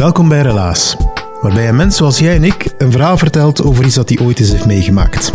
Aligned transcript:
Welkom 0.00 0.28
bij 0.28 0.42
Relaas, 0.42 0.96
waarbij 1.40 1.68
een 1.68 1.76
mens 1.76 1.96
zoals 1.96 2.18
jij 2.18 2.36
en 2.36 2.44
ik 2.44 2.74
een 2.78 2.92
verhaal 2.92 3.18
vertelt 3.18 3.62
over 3.62 3.84
iets 3.84 3.94
dat 3.94 4.08
hij 4.08 4.18
ooit 4.26 4.38
eens 4.38 4.50
heeft 4.50 4.66
meegemaakt. 4.66 5.32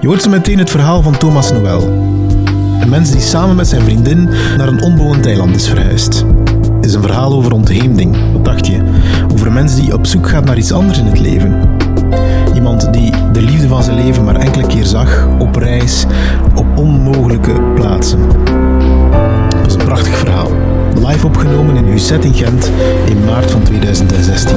Je 0.00 0.06
hoort 0.06 0.22
zo 0.22 0.30
meteen 0.30 0.58
het 0.58 0.70
verhaal 0.70 1.02
van 1.02 1.18
Thomas 1.18 1.52
Noël, 1.52 1.82
een 2.80 2.88
mens 2.88 3.10
die 3.10 3.20
samen 3.20 3.56
met 3.56 3.68
zijn 3.68 3.82
vriendin 3.82 4.28
naar 4.56 4.68
een 4.68 4.82
onbewoond 4.82 5.26
eiland 5.26 5.54
is 5.54 5.68
verhuisd. 5.68 6.24
Het 6.74 6.84
is 6.84 6.94
een 6.94 7.02
verhaal 7.02 7.32
over 7.32 7.52
ontheemding, 7.52 8.16
wat 8.32 8.44
dacht 8.44 8.66
je? 8.66 8.82
Over 9.32 9.46
een 9.46 9.52
mens 9.52 9.74
die 9.74 9.94
op 9.94 10.06
zoek 10.06 10.28
gaat 10.28 10.44
naar 10.44 10.58
iets 10.58 10.72
anders 10.72 10.98
in 10.98 11.06
het 11.06 11.20
leven. 11.20 11.78
Iemand 12.54 12.92
die 12.92 13.12
de 13.32 13.42
liefde 13.42 13.68
van 13.68 13.82
zijn 13.82 14.04
leven 14.04 14.24
maar 14.24 14.36
enkele 14.36 14.66
keer 14.66 14.84
zag, 14.84 15.28
op 15.38 15.56
reis, 15.56 16.06
op 16.54 16.66
onmogelijke 16.78 17.52
plaatsen. 17.74 18.28
Dat 19.48 19.66
is 19.66 19.74
een 19.74 19.84
prachtig 19.84 20.16
verhaal. 20.16 20.50
Live 20.94 21.26
opgenomen 21.26 21.76
in 21.76 21.88
UZ 21.88 22.10
in 22.10 22.34
Gent 22.34 22.70
in 23.06 23.24
maart 23.24 23.50
van 23.50 23.62
2016. 23.62 24.56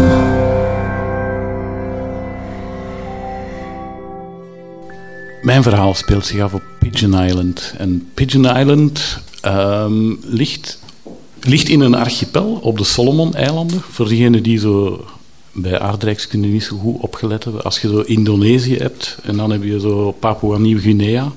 Mijn 5.42 5.64
verhaal 5.64 5.94
speelt 5.94 6.26
zich 6.26 6.42
af 6.42 6.54
op 6.54 6.64
Pigeon 6.80 7.24
Island. 7.24 7.74
En 7.78 8.10
Pigeon 8.14 8.58
Island 8.58 9.20
ehm, 9.42 10.14
ligt, 10.22 10.80
ligt 11.42 11.70
in 11.70 11.80
een 11.80 11.96
archipel 11.96 12.60
op 12.62 12.78
de 12.78 12.84
Solomon-eilanden. 12.84 13.82
Voor 13.82 14.08
diegenen 14.08 14.44
die 14.44 14.60
zo 14.60 15.06
bij 15.52 15.80
aardrijkskunde 15.80 16.48
niet 16.48 16.64
zo 16.64 16.78
goed 16.78 17.00
opgelet 17.00 17.44
hebben. 17.44 17.64
Als 17.64 17.80
je 17.80 17.88
zo 17.88 18.00
Indonesië 18.00 18.78
hebt 18.78 19.18
en 19.24 19.38
dan 19.38 19.52
heb 19.52 19.64
je 19.64 19.80
zo 19.80 20.12
Papua 20.12 20.58
Nieuw-Guinea. 20.58 21.22
Dan 21.22 21.32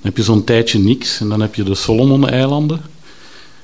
heb 0.00 0.16
je 0.16 0.22
zo'n 0.22 0.44
tijdje 0.44 0.78
niks 0.78 1.20
en 1.20 1.28
dan 1.28 1.40
heb 1.40 1.54
je 1.54 1.62
de 1.62 1.74
Solomon-eilanden. 1.74 2.80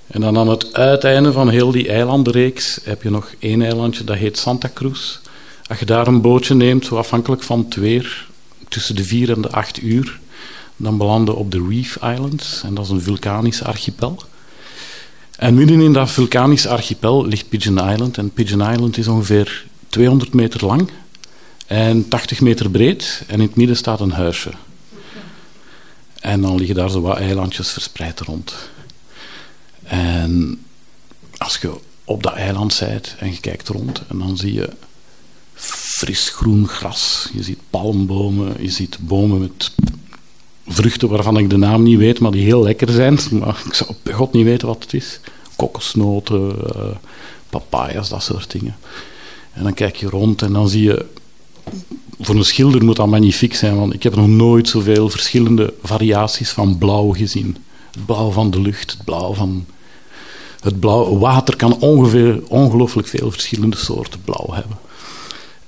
En 0.07 0.21
dan 0.21 0.39
aan 0.39 0.49
het 0.49 0.73
uiteinde 0.73 1.33
van 1.33 1.49
heel 1.49 1.71
die 1.71 1.89
eilandenreeks 1.89 2.79
heb 2.83 3.03
je 3.03 3.11
nog 3.11 3.35
één 3.39 3.63
eilandje, 3.63 4.05
dat 4.05 4.17
heet 4.17 4.39
Santa 4.39 4.71
Cruz. 4.75 5.19
Als 5.67 5.79
je 5.79 5.85
daar 5.85 6.07
een 6.07 6.21
bootje 6.21 6.55
neemt, 6.55 6.87
zo 6.87 6.97
afhankelijk 6.97 7.43
van 7.43 7.59
het 7.59 7.75
weer, 7.75 8.27
tussen 8.69 8.97
de 8.97 9.05
vier 9.05 9.31
en 9.31 9.43
de 9.43 9.51
acht 9.51 9.83
uur, 9.83 10.21
dan 10.77 10.99
belanden 10.99 11.37
op 11.37 11.51
de 11.51 11.67
Reef 11.69 11.97
Islands. 11.97 12.63
En 12.65 12.75
dat 12.75 12.85
is 12.85 12.91
een 12.91 13.03
vulkanische 13.03 13.65
archipel. 13.65 14.17
En 15.39 15.55
midden 15.55 15.81
in 15.81 15.93
dat 15.93 16.11
vulkanische 16.11 16.69
archipel 16.69 17.27
ligt 17.27 17.49
Pigeon 17.49 17.91
Island. 17.91 18.19
En 18.19 18.31
Pigeon 18.31 18.73
Island 18.73 18.99
is 18.99 19.09
ongeveer 19.09 19.65
200 19.89 20.35
meter 20.35 20.67
lang 20.67 20.91
en 21.67 22.09
80 22.09 22.41
meter 22.41 22.71
breed. 22.71 23.23
En 23.27 23.35
in 23.35 23.47
het 23.47 23.57
midden 23.57 23.77
staat 23.77 24.01
een 24.01 24.13
huisje. 24.13 24.51
En 26.21 26.41
dan 26.41 26.57
liggen 26.57 26.75
daar 26.75 26.91
zo 26.91 27.01
wat 27.01 27.19
eilandjes 27.19 27.71
verspreid 27.71 28.21
rond. 28.21 28.55
En 29.85 30.65
als 31.37 31.59
je 31.61 31.73
op 32.05 32.23
dat 32.23 32.35
eiland 32.35 32.77
bent 32.81 33.15
en 33.19 33.31
je 33.31 33.41
kijkt 33.41 33.69
rond, 33.69 34.03
en 34.09 34.19
dan 34.19 34.37
zie 34.37 34.53
je 34.53 34.71
fris 35.55 36.29
groen 36.29 36.69
gras. 36.69 37.31
Je 37.33 37.43
ziet 37.43 37.59
palmbomen, 37.71 38.55
je 38.61 38.71
ziet 38.71 38.99
bomen 39.01 39.41
met 39.41 39.71
vruchten 40.67 41.09
waarvan 41.09 41.39
ik 41.39 41.51
de 41.51 41.57
naam 41.57 41.83
niet 41.83 41.99
weet, 41.99 42.21
maar 42.21 42.31
die 42.31 42.45
heel 42.45 42.63
lekker 42.63 42.89
zijn. 42.89 43.19
Maar 43.41 43.63
ik 43.67 43.75
zou 43.75 43.91
bij 44.03 44.13
god 44.13 44.33
niet 44.33 44.45
weten 44.45 44.69
wat 44.69 44.83
het 44.83 44.95
is. 44.95 45.21
Kokosnoten, 45.57 46.57
uh, 46.67 46.83
papayas, 47.51 48.09
dat 48.09 48.23
soort 48.23 48.51
dingen. 48.51 48.77
En 49.53 49.63
dan 49.63 49.75
kijk 49.75 49.97
je 49.97 50.09
rond 50.09 50.43
en 50.43 50.53
dan 50.53 50.69
zie 50.69 50.83
je... 50.83 51.07
Voor 52.21 52.35
een 52.35 52.45
schilder 52.45 52.85
moet 52.85 52.97
dat 52.97 53.07
magnifiek 53.07 53.55
zijn, 53.55 53.77
want 53.77 53.95
ik 53.95 54.03
heb 54.03 54.15
nog 54.15 54.29
nooit 54.29 54.69
zoveel 54.69 55.11
verschillende 55.11 55.75
variaties 55.83 56.51
van 56.51 56.79
blauw 56.79 57.11
gezien. 57.11 57.57
Het 57.95 58.07
blauw 58.07 58.31
van 58.31 58.51
de 58.51 58.61
lucht, 58.61 58.91
het 58.91 59.05
blauw 59.05 59.35
van... 59.35 59.67
Het 60.61 60.81
blauw, 60.81 61.19
water 61.19 61.57
kan 61.57 61.79
ongeveer 61.79 62.43
ongelooflijk 62.49 63.09
veel 63.09 63.31
verschillende 63.31 63.77
soorten 63.77 64.21
blauw 64.25 64.53
hebben. 64.53 64.79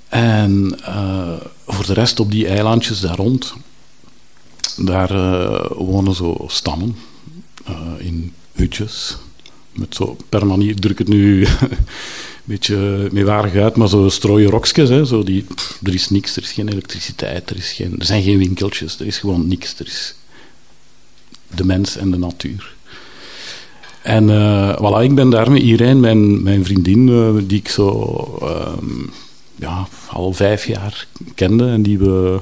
En 0.07 0.79
uh, 0.79 1.33
voor 1.67 1.85
de 1.85 1.93
rest 1.93 2.19
op 2.19 2.31
die 2.31 2.47
eilandjes 2.47 2.99
daar 2.99 3.15
rond, 3.15 3.53
daar 4.77 5.11
uh, 5.11 5.65
wonen 5.69 6.13
zo 6.13 6.45
stammen 6.47 6.95
uh, 7.69 7.75
in 7.97 8.33
hutjes. 8.53 9.17
Met 9.71 9.95
zo 9.95 10.17
per 10.29 10.47
manier, 10.47 10.75
druk 10.75 10.97
het 10.97 11.07
nu 11.07 11.45
een 11.45 11.77
beetje 12.43 13.09
meewarig 13.11 13.55
uit, 13.55 13.75
maar 13.75 13.89
zo 13.89 14.09
strooien 14.09 14.49
rokjes. 14.49 14.89
Hè, 14.89 15.05
zo 15.05 15.23
die, 15.23 15.45
er 15.83 15.93
is 15.93 16.09
niks, 16.09 16.35
er 16.35 16.43
is 16.43 16.51
geen 16.51 16.67
elektriciteit, 16.67 17.49
er, 17.49 17.57
is 17.57 17.71
geen, 17.71 17.95
er 17.99 18.05
zijn 18.05 18.23
geen 18.23 18.37
winkeltjes, 18.37 18.99
er 18.99 19.05
is 19.05 19.17
gewoon 19.17 19.47
niks. 19.47 19.79
Er 19.79 19.85
is 19.85 20.15
de 21.57 21.65
mens 21.65 21.97
en 21.97 22.11
de 22.11 22.17
natuur. 22.17 22.75
En 24.01 24.29
uh, 24.29 24.75
voilà, 24.77 25.03
ik 25.03 25.15
ben 25.15 25.29
daar 25.29 25.51
met 25.51 25.97
mijn, 25.97 26.43
mijn 26.43 26.65
vriendin, 26.65 27.07
uh, 27.07 27.29
die 27.43 27.57
ik 27.57 27.69
zo 27.69 28.23
um, 28.43 29.09
ja, 29.55 29.87
al 30.09 30.33
vijf 30.33 30.65
jaar 30.65 31.07
kende 31.35 31.67
en 31.67 31.81
die 31.81 31.97
we 31.97 32.39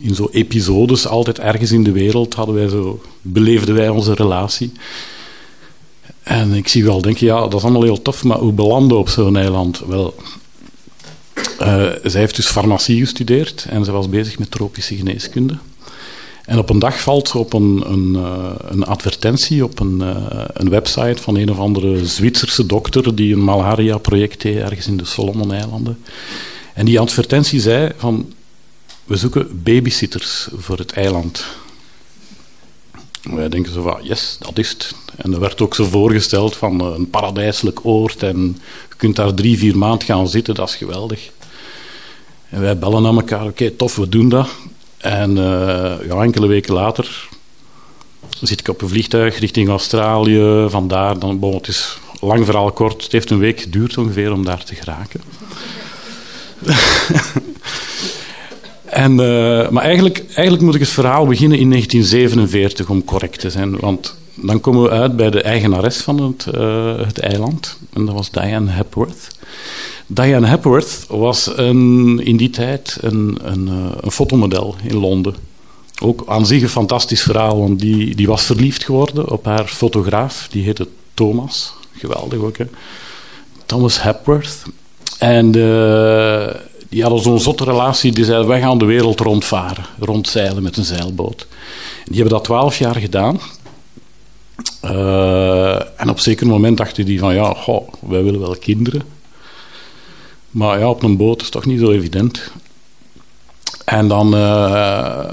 in 0.00 0.14
zo 0.14 0.28
episodes 0.32 1.06
altijd 1.06 1.38
ergens 1.38 1.72
in 1.72 1.82
de 1.82 1.92
wereld 1.92 2.34
hadden 2.34 2.54
wij 2.54 2.68
zo, 2.68 3.00
beleefden 3.22 3.74
wij 3.74 3.88
onze 3.88 4.14
relatie. 4.14 4.72
En 6.22 6.52
ik 6.52 6.68
zie 6.68 6.84
wel 6.84 7.00
denken, 7.00 7.26
ja, 7.26 7.40
dat 7.40 7.54
is 7.54 7.62
allemaal 7.62 7.82
heel 7.82 8.02
tof, 8.02 8.24
maar 8.24 8.38
hoe 8.38 8.52
belanden 8.52 8.98
op 8.98 9.08
zo'n 9.08 9.36
eiland? 9.36 9.82
Wel, 9.86 10.14
uh, 11.60 11.84
zij 12.02 12.20
heeft 12.20 12.36
dus 12.36 12.46
farmacie 12.46 13.00
gestudeerd 13.00 13.66
en 13.68 13.84
ze 13.84 13.92
was 13.92 14.08
bezig 14.08 14.38
met 14.38 14.50
tropische 14.50 14.96
geneeskunde. 14.96 15.58
En 16.46 16.58
op 16.58 16.70
een 16.70 16.78
dag 16.78 17.00
valt 17.00 17.28
ze 17.28 17.38
op 17.38 17.52
een, 17.52 17.82
een, 17.86 18.12
uh, 18.14 18.50
een 18.68 18.84
advertentie 18.84 19.64
op 19.64 19.80
een, 19.80 19.98
uh, 20.00 20.16
een, 20.52 20.68
website 20.68 21.22
van 21.22 21.36
een 21.36 21.50
of 21.50 21.58
andere 21.58 22.06
Zwitserse 22.06 22.66
dokter 22.66 23.14
die 23.14 23.32
een 23.32 23.44
malaria-project 23.44 24.42
deed 24.42 24.56
ergens 24.56 24.86
in 24.86 24.96
de 24.96 25.04
Solomon-eilanden. 25.04 25.98
En 26.74 26.84
die 26.84 27.00
advertentie 27.00 27.60
zei 27.60 27.92
van, 27.96 28.32
we 29.04 29.16
zoeken 29.16 29.62
babysitters 29.62 30.48
voor 30.56 30.78
het 30.78 30.92
eiland. 30.92 31.44
Wij 33.22 33.48
denken 33.48 33.72
zo 33.72 33.82
van, 33.82 33.98
yes, 34.02 34.36
dat 34.40 34.58
is 34.58 34.68
het. 34.68 34.94
En 35.16 35.32
er 35.32 35.40
werd 35.40 35.60
ook 35.60 35.74
zo 35.74 35.84
voorgesteld 35.84 36.56
van 36.56 36.80
een 36.80 37.10
paradijselijk 37.10 37.80
oord 37.82 38.22
en 38.22 38.56
je 38.88 38.94
kunt 38.96 39.16
daar 39.16 39.34
drie, 39.34 39.58
vier 39.58 39.78
maanden 39.78 40.06
gaan 40.06 40.28
zitten, 40.28 40.54
dat 40.54 40.68
is 40.68 40.74
geweldig. 40.74 41.30
En 42.48 42.60
wij 42.60 42.78
bellen 42.78 43.06
aan 43.06 43.16
elkaar, 43.16 43.46
oké, 43.46 43.70
tof, 43.70 43.96
we 43.96 44.08
doen 44.08 44.28
dat. 44.28 44.48
En 45.10 45.36
ja, 46.08 46.22
enkele 46.22 46.46
weken 46.46 46.74
later 46.74 47.28
zit 48.40 48.60
ik 48.60 48.68
op 48.68 48.82
een 48.82 48.88
vliegtuig 48.88 49.38
richting 49.38 49.68
Australië. 49.68 50.66
Vandaar, 50.68 51.18
dan, 51.18 51.38
bon, 51.38 51.54
het 51.54 51.68
is 51.68 51.98
lang 52.20 52.44
verhaal 52.44 52.72
kort. 52.72 53.02
Het 53.02 53.12
heeft 53.12 53.30
een 53.30 53.38
week 53.38 53.60
geduurd 53.60 53.98
ongeveer 53.98 54.32
om 54.32 54.44
daar 54.44 54.64
te 54.64 54.74
geraken. 54.74 55.20
en, 58.84 59.10
uh, 59.10 59.68
maar 59.68 59.82
eigenlijk, 59.82 60.24
eigenlijk 60.26 60.60
moet 60.62 60.74
ik 60.74 60.80
het 60.80 60.90
verhaal 60.90 61.26
beginnen 61.26 61.58
in 61.58 61.70
1947 61.70 62.88
om 62.88 63.04
correct 63.04 63.40
te 63.40 63.50
zijn. 63.50 63.78
Want 63.78 64.16
dan 64.34 64.60
komen 64.60 64.82
we 64.82 64.90
uit 64.90 65.16
bij 65.16 65.30
de 65.30 65.42
eigenares 65.42 65.96
van 65.96 66.22
het, 66.22 66.46
uh, 66.54 66.98
het 66.98 67.18
eiland. 67.18 67.78
En 67.92 68.04
dat 68.04 68.14
was 68.14 68.30
Diane 68.30 68.70
Hepworth. 68.70 69.28
Diane 70.06 70.46
Hepworth 70.46 71.04
was 71.08 71.52
een, 71.56 72.20
in 72.24 72.36
die 72.36 72.50
tijd 72.50 72.98
een, 73.00 73.38
een, 73.42 73.66
een, 74.00 74.10
fotomodel 74.10 74.74
in 74.82 74.96
Londen. 74.96 75.34
Ook 76.02 76.22
aan 76.26 76.46
zich 76.46 76.62
een 76.62 76.68
fantastisch 76.68 77.22
verhaal, 77.22 77.58
want 77.58 77.78
die, 77.80 78.14
die 78.14 78.26
was 78.26 78.44
verliefd 78.44 78.84
geworden 78.84 79.30
op 79.30 79.44
haar 79.44 79.66
fotograaf. 79.66 80.48
Die 80.50 80.64
heette 80.64 80.88
Thomas. 81.14 81.72
Geweldig 81.92 82.38
ook, 82.38 82.58
hè? 82.58 82.64
Thomas 83.66 84.02
Hepworth. 84.02 84.62
En 85.18 85.46
uh, 85.56 86.46
die 86.88 87.02
hadden 87.02 87.22
zo'n 87.22 87.40
zotte 87.40 87.64
relatie. 87.64 88.12
Die 88.12 88.24
zeiden, 88.24 88.48
wij 88.48 88.60
gaan 88.60 88.78
de 88.78 88.84
wereld 88.84 89.20
rondvaren, 89.20 89.84
rondzeilen 89.98 90.62
met 90.62 90.76
een 90.76 90.84
zeilboot. 90.84 91.46
Die 92.04 92.14
hebben 92.14 92.34
dat 92.34 92.44
twaalf 92.44 92.78
jaar 92.78 92.96
gedaan. 92.96 93.40
Uh, 94.84 95.74
en 95.74 96.08
op 96.08 96.16
een 96.16 96.22
zeker 96.22 96.46
moment 96.46 96.76
dachten 96.76 97.04
die 97.04 97.18
van, 97.18 97.34
ja, 97.34 97.54
goh, 97.54 97.88
wij 98.00 98.22
willen 98.22 98.40
wel 98.40 98.56
kinderen. 98.56 99.02
Maar 100.56 100.78
ja, 100.78 100.88
op 100.88 101.02
een 101.02 101.16
boot 101.16 101.42
is 101.42 101.50
toch 101.50 101.64
niet 101.64 101.80
zo 101.80 101.90
evident. 101.90 102.50
En 103.84 104.08
dan, 104.08 104.34
uh, 104.34 105.30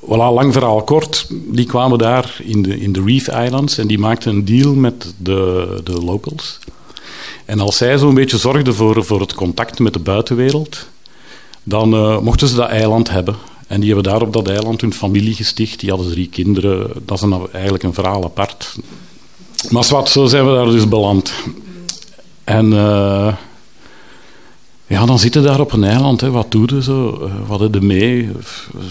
voilà, 0.00 0.32
lang 0.34 0.52
verhaal 0.52 0.82
kort, 0.82 1.26
die 1.30 1.66
kwamen 1.66 1.98
daar 1.98 2.36
in 2.42 2.62
de, 2.62 2.80
in 2.80 2.92
de 2.92 3.02
Reef 3.02 3.28
Islands 3.28 3.78
en 3.78 3.86
die 3.86 3.98
maakten 3.98 4.34
een 4.34 4.44
deal 4.44 4.74
met 4.74 5.14
de, 5.16 5.80
de 5.84 5.92
locals. 5.92 6.58
En 7.44 7.60
als 7.60 7.76
zij 7.76 7.98
zo'n 7.98 8.14
beetje 8.14 8.38
zorgden 8.38 8.74
voor, 8.74 9.04
voor 9.04 9.20
het 9.20 9.34
contact 9.34 9.78
met 9.78 9.92
de 9.92 9.98
buitenwereld, 9.98 10.86
dan 11.62 11.94
uh, 11.94 12.20
mochten 12.20 12.48
ze 12.48 12.56
dat 12.56 12.68
eiland 12.68 13.10
hebben. 13.10 13.36
En 13.66 13.80
die 13.80 13.94
hebben 13.94 14.12
daar 14.12 14.22
op 14.22 14.32
dat 14.32 14.48
eiland 14.48 14.80
hun 14.80 14.94
familie 14.94 15.34
gesticht. 15.34 15.80
Die 15.80 15.90
hadden 15.90 16.10
drie 16.10 16.28
kinderen. 16.28 16.92
Dat 17.04 17.16
is 17.16 17.22
een, 17.22 17.48
eigenlijk 17.52 17.82
een 17.82 17.94
verhaal 17.94 18.24
apart. 18.24 18.76
Maar 19.68 19.86
wat, 19.88 20.08
zo 20.08 20.26
zijn 20.26 20.46
we 20.46 20.52
daar 20.52 20.70
dus 20.70 20.88
beland. 20.88 21.32
En 22.44 22.72
uh, 22.72 23.34
ja, 24.90 25.06
dan 25.06 25.18
zitten 25.18 25.42
daar 25.42 25.60
op 25.60 25.72
een 25.72 25.84
eiland. 25.84 26.20
Hè. 26.20 26.30
Wat 26.30 26.50
doe 26.50 26.74
je 26.74 26.82
zo? 26.82 27.20
Uh, 27.22 27.48
wat 27.48 27.60
heb 27.60 27.74
je 27.74 27.80
mee? 27.80 28.28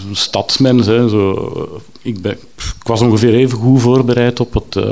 Een 0.08 0.16
stadsmens. 0.16 0.86
Hè, 0.86 1.08
zo. 1.08 1.80
Ik, 2.02 2.22
ben, 2.22 2.38
was 2.82 3.00
ongeveer 3.00 3.34
even 3.34 3.58
goed 3.58 3.80
voorbereid 3.80 4.40
op 4.40 4.54
het, 4.54 4.84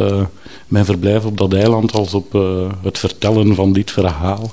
mijn 0.67 0.85
verblijf 0.85 1.25
op 1.25 1.39
dat 1.39 1.53
eiland 1.53 1.93
als 1.93 2.15
op 2.15 2.33
het 2.83 2.99
vertellen 2.99 3.55
van 3.55 3.73
dit 3.73 3.91
verhaal. 3.91 4.51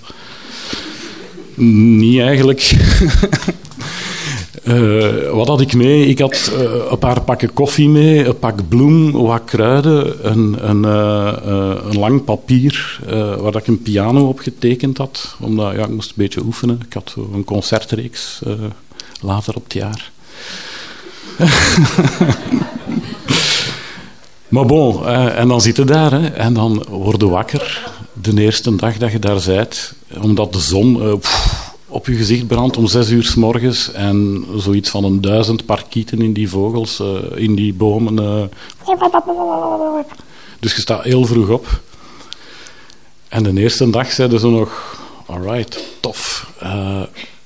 Niet 1.55 2.19
eigenlijk. 2.19 2.61
Uh, 4.65 5.29
wat 5.31 5.47
had 5.47 5.61
ik 5.61 5.73
mee? 5.73 6.05
Ik 6.05 6.19
had 6.19 6.51
uh, 6.53 6.61
een 6.89 6.97
paar 6.97 7.21
pakken 7.21 7.53
koffie 7.53 7.89
mee, 7.89 8.25
een 8.25 8.39
pak 8.39 8.67
bloem, 8.67 9.11
wat 9.11 9.41
kruiden, 9.45 10.31
een, 10.31 10.69
een, 10.69 10.83
uh, 10.83 11.33
een 11.89 11.99
lang 11.99 12.23
papier 12.23 12.99
waar 13.39 13.55
ik 13.55 13.67
een 13.67 13.81
piano 13.81 14.27
op 14.27 14.39
getekend 14.39 14.97
had. 14.97 15.35
Omdat 15.39 15.75
ja, 15.75 15.83
ik 15.83 15.89
moest 15.89 16.09
een 16.09 16.15
beetje 16.15 16.41
oefenen. 16.41 16.79
Ik 16.87 16.93
had 16.93 17.15
een 17.33 17.43
concertreeks 17.43 18.41
later 19.21 19.55
op 19.55 19.63
het 19.63 19.73
jaar. 19.73 20.11
maar 24.55 24.65
bon, 24.65 25.07
en 25.07 25.47
dan 25.47 25.61
zit 25.61 25.75
je 25.75 25.83
daar 25.83 26.11
hè, 26.11 26.27
en 26.27 26.53
dan 26.53 26.85
word 26.89 27.21
je 27.21 27.27
wakker 27.27 27.93
de 28.13 28.41
eerste 28.41 28.75
dag 28.75 28.97
dat 28.97 29.11
je 29.11 29.19
daar 29.19 29.43
bent, 29.45 29.93
omdat 30.21 30.53
de 30.53 30.59
zon... 30.59 31.19
op 31.95 32.05
je 32.05 32.15
gezicht 32.15 32.47
brandt 32.47 32.77
om 32.77 32.87
zes 32.87 33.09
uur 33.09 33.23
s 33.23 33.35
morgens 33.35 33.91
en 33.91 34.45
zoiets 34.57 34.89
van 34.89 35.03
een 35.03 35.21
duizend 35.21 35.65
parkieten 35.65 36.21
in 36.21 36.33
die 36.33 36.49
vogels, 36.49 36.99
uh, 36.99 37.17
in 37.35 37.55
die 37.55 37.73
bomen. 37.73 38.23
Uh. 38.23 38.43
Dus 40.59 40.75
je 40.75 40.81
staat 40.81 41.03
heel 41.03 41.25
vroeg 41.25 41.49
op. 41.49 41.81
En 43.27 43.43
de 43.43 43.61
eerste 43.61 43.89
dag 43.89 44.11
zeiden 44.11 44.39
ze 44.39 44.47
nog, 44.47 44.99
alright, 45.25 45.83
tof. 45.99 46.51
Uh, 46.63 47.01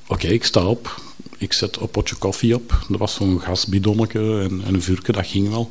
Oké, 0.08 0.28
ik 0.28 0.46
sta 0.46 0.66
op. 0.66 1.02
Ik 1.38 1.54
zet 1.54 1.78
een 1.80 1.90
potje 1.90 2.16
koffie 2.16 2.56
op. 2.56 2.72
Er 2.92 2.98
was 2.98 3.14
zo'n 3.14 3.42
gasbidonnetje 3.42 4.20
en, 4.20 4.62
en 4.66 4.74
een 4.74 4.82
vuurke, 4.82 5.12
dat 5.12 5.28
ging 5.28 5.50
wel. 5.50 5.70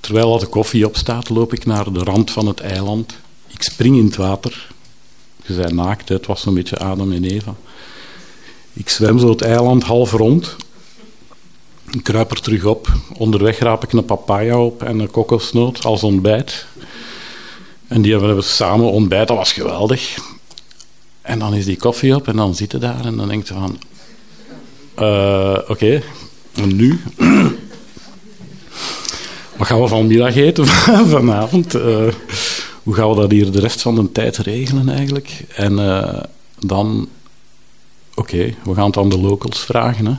Terwijl 0.00 0.38
de 0.38 0.46
koffie 0.46 0.86
op 0.86 0.96
staat, 0.96 1.28
loop 1.28 1.52
ik 1.52 1.66
naar 1.66 1.92
de 1.92 2.04
rand 2.04 2.30
van 2.30 2.46
het 2.46 2.60
eiland. 2.60 3.14
Ik 3.46 3.62
spring 3.62 3.96
in 3.96 4.04
het 4.04 4.16
water. 4.16 4.68
Je 5.48 5.54
zei 5.54 5.74
naakt, 5.74 6.08
het 6.08 6.26
was 6.26 6.40
zo'n 6.40 6.54
beetje 6.54 6.78
Adam 6.78 7.12
en 7.12 7.24
Eva. 7.24 7.54
Ik 8.72 8.88
zwem 8.88 9.18
zo 9.18 9.28
het 9.28 9.42
eiland 9.42 9.82
half 9.82 10.12
rond. 10.12 10.56
Ik 11.90 12.02
kruip 12.04 12.30
er 12.30 12.40
terug 12.40 12.64
op. 12.64 12.92
Onderweg 13.16 13.58
raap 13.58 13.84
ik 13.84 13.92
een 13.92 14.04
papaya 14.04 14.58
op 14.58 14.82
en 14.82 14.98
een 14.98 15.10
kokosnoot 15.10 15.84
als 15.84 16.02
ontbijt. 16.02 16.66
En 17.86 18.02
die 18.02 18.12
hebben 18.12 18.36
we 18.36 18.42
samen 18.42 18.90
ontbijt, 18.90 19.28
dat 19.28 19.36
was 19.36 19.52
geweldig. 19.52 20.16
En 21.22 21.38
dan 21.38 21.54
is 21.54 21.64
die 21.64 21.76
koffie 21.76 22.14
op 22.14 22.28
en 22.28 22.36
dan 22.36 22.54
zit 22.54 22.72
je 22.72 22.78
daar 22.78 23.04
en 23.04 23.16
dan 23.16 23.28
denkt 23.28 23.48
je 23.48 23.54
van... 23.54 23.78
Uh, 24.98 25.58
Oké, 25.68 26.02
en 26.54 26.76
nu? 26.76 27.00
Wat 29.56 29.66
gaan 29.66 29.80
we 29.80 29.88
vanmiddag 29.88 30.36
eten 30.36 30.66
vanavond? 31.16 31.74
Uh, 31.74 32.12
hoe 32.88 32.96
gaan 32.96 33.08
we 33.08 33.16
dat 33.16 33.30
hier 33.30 33.50
de 33.50 33.60
rest 33.60 33.82
van 33.82 33.94
de 33.94 34.12
tijd 34.12 34.36
regelen 34.36 34.88
eigenlijk? 34.88 35.44
En 35.54 35.72
uh, 35.72 36.22
dan 36.58 37.08
oké, 38.14 38.54
we 38.64 38.74
gaan 38.74 38.86
het 38.86 38.96
aan 38.96 39.08
de 39.08 39.18
locals 39.18 39.58
vragen. 39.58 40.06
Hè. 40.06 40.14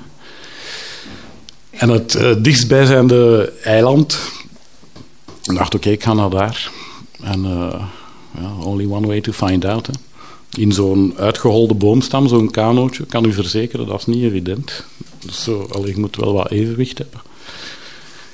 En 1.70 1.90
het 1.90 2.16
uh, 2.16 2.36
dichtstbijzijnde 2.42 3.54
eiland, 3.64 4.20
ik 5.44 5.56
dacht, 5.56 5.76
oké, 5.76 5.90
ik 5.90 6.04
ga 6.04 6.14
naar 6.14 6.30
daar. 6.30 6.72
En 7.22 7.46
uh, 7.46 8.66
only 8.66 8.86
one 8.86 9.08
way 9.08 9.22
to 9.22 9.32
find 9.32 9.66
out. 9.66 9.90
In 10.58 10.72
zo'n 10.72 11.14
uitgeholde 11.18 11.74
boomstam, 11.74 12.28
zo'n 12.28 12.52
kanootje, 12.52 13.06
kan 13.06 13.26
u 13.26 13.34
verzekeren, 13.34 13.88
dat 13.88 14.00
is 14.00 14.06
niet 14.06 14.24
evident. 14.24 14.86
Dus 15.26 15.44
zo, 15.44 15.68
allee, 15.72 15.94
je 15.94 16.00
moet 16.00 16.16
wel 16.16 16.34
wat 16.34 16.52
evenwicht 16.52 16.98
hebben. 16.98 17.22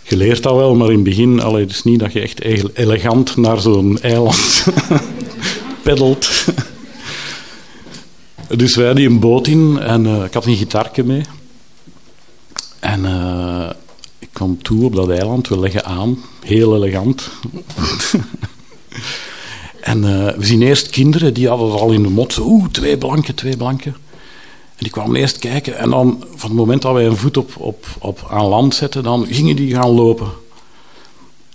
Je 0.07 0.17
leert 0.17 0.43
dat 0.43 0.55
wel, 0.55 0.75
maar 0.75 0.87
in 0.87 0.93
het 0.93 1.03
begin, 1.03 1.41
allee, 1.41 1.61
het 1.61 1.71
is 1.71 1.83
niet 1.83 1.99
dat 1.99 2.13
je 2.13 2.21
echt 2.21 2.41
elegant 2.73 3.37
naar 3.37 3.59
zo'n 3.59 3.99
eiland 4.01 4.65
peddelt. 5.83 6.45
Dus 8.47 8.75
wij 8.75 8.93
die 8.93 9.07
een 9.07 9.19
boot 9.19 9.47
in 9.47 9.79
en 9.79 10.05
uh, 10.05 10.23
ik 10.23 10.33
had 10.33 10.45
een 10.45 10.55
gitaarke 10.55 11.03
mee. 11.03 11.21
En 12.79 13.03
uh, 13.03 13.69
ik 14.19 14.29
kwam 14.31 14.61
toe 14.61 14.85
op 14.85 14.95
dat 14.95 15.09
eiland, 15.09 15.47
we 15.47 15.59
leggen 15.59 15.85
aan, 15.85 16.17
heel 16.43 16.75
elegant. 16.75 17.29
en 19.81 19.97
uh, 19.97 20.37
we 20.37 20.45
zien 20.45 20.61
eerst 20.61 20.89
kinderen, 20.89 21.33
die 21.33 21.47
hadden 21.47 21.71
al 21.71 21.91
in 21.91 22.03
de 22.03 22.09
mot, 22.09 22.39
oeh, 22.39 22.65
twee 22.71 22.97
blanken, 22.97 23.35
twee 23.35 23.57
blanken. 23.57 23.95
Die 24.85 24.93
kwamen 24.93 25.15
eerst 25.15 25.37
kijken 25.37 25.77
en 25.77 25.89
dan, 25.89 26.23
van 26.35 26.49
het 26.49 26.57
moment 26.57 26.81
dat 26.81 26.93
wij 26.93 27.05
een 27.05 27.17
voet 27.17 27.37
op, 27.37 27.51
op, 27.57 27.85
op 27.99 28.27
aan 28.29 28.45
land 28.45 28.75
zetten, 28.75 29.03
dan 29.03 29.27
gingen 29.29 29.55
die 29.55 29.75
gaan 29.75 29.89
lopen. 29.89 30.27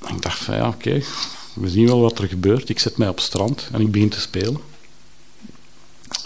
En 0.06 0.14
ik 0.14 0.22
dacht 0.22 0.38
van 0.38 0.54
ja, 0.54 0.68
oké, 0.68 1.02
we 1.54 1.68
zien 1.68 1.86
wel 1.86 2.00
wat 2.00 2.18
er 2.18 2.28
gebeurt. 2.28 2.68
Ik 2.68 2.78
zet 2.78 2.96
mij 2.96 3.08
op 3.08 3.16
het 3.16 3.24
strand 3.24 3.68
en 3.72 3.80
ik 3.80 3.90
begin 3.90 4.08
te 4.08 4.20
spelen. 4.20 4.60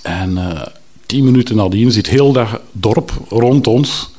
En 0.03 0.31
uh, 0.31 0.63
tien 1.07 1.25
minuten 1.25 1.57
nadien 1.57 1.93
zit 1.93 2.07
heel 2.07 2.33
dat 2.33 2.49
dorp 2.73 3.13
rond 3.29 3.67
ons. 3.67 4.11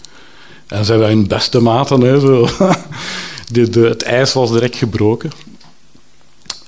En 0.68 0.86
zijn 0.86 1.00
wij 1.00 1.12
in 1.12 1.28
beste 1.28 1.60
mate. 1.60 1.96
Hè, 1.96 2.20
zo. 2.20 2.48
de, 3.52 3.80
het 3.80 4.04
ijs 4.04 4.34
was 4.34 4.52
direct 4.52 4.76
gebroken. 4.76 5.32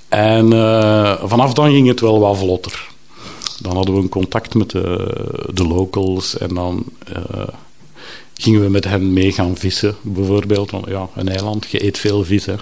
En 0.08 0.54
uh, 0.54 1.24
vanaf 1.24 1.54
dan 1.54 1.72
ging 1.72 1.88
het 1.88 2.00
wel 2.00 2.20
wat 2.20 2.38
vlotter. 2.38 2.96
Dan 3.62 3.76
hadden 3.76 3.96
we 3.96 4.02
een 4.02 4.10
contact 4.10 4.54
met 4.54 4.70
de, 4.70 5.14
de 5.54 5.68
locals 5.68 6.38
en 6.38 6.54
dan 6.54 6.86
uh, 7.10 7.48
gingen 8.34 8.62
we 8.62 8.70
met 8.70 8.84
hen 8.84 9.14
mee 9.14 9.32
gaan 9.32 9.58
vissen, 9.58 9.96
bijvoorbeeld. 10.02 10.72
Want 10.72 10.88
ja, 10.88 11.10
een 11.16 11.30
eiland, 11.30 11.70
je 11.70 11.86
eet 11.86 11.98
veel 11.98 12.24
vis, 12.24 12.46
hè. 12.46 12.56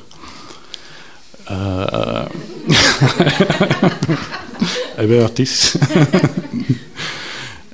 Uh, 1.52 2.26
het 4.98 5.40
is. 5.40 5.76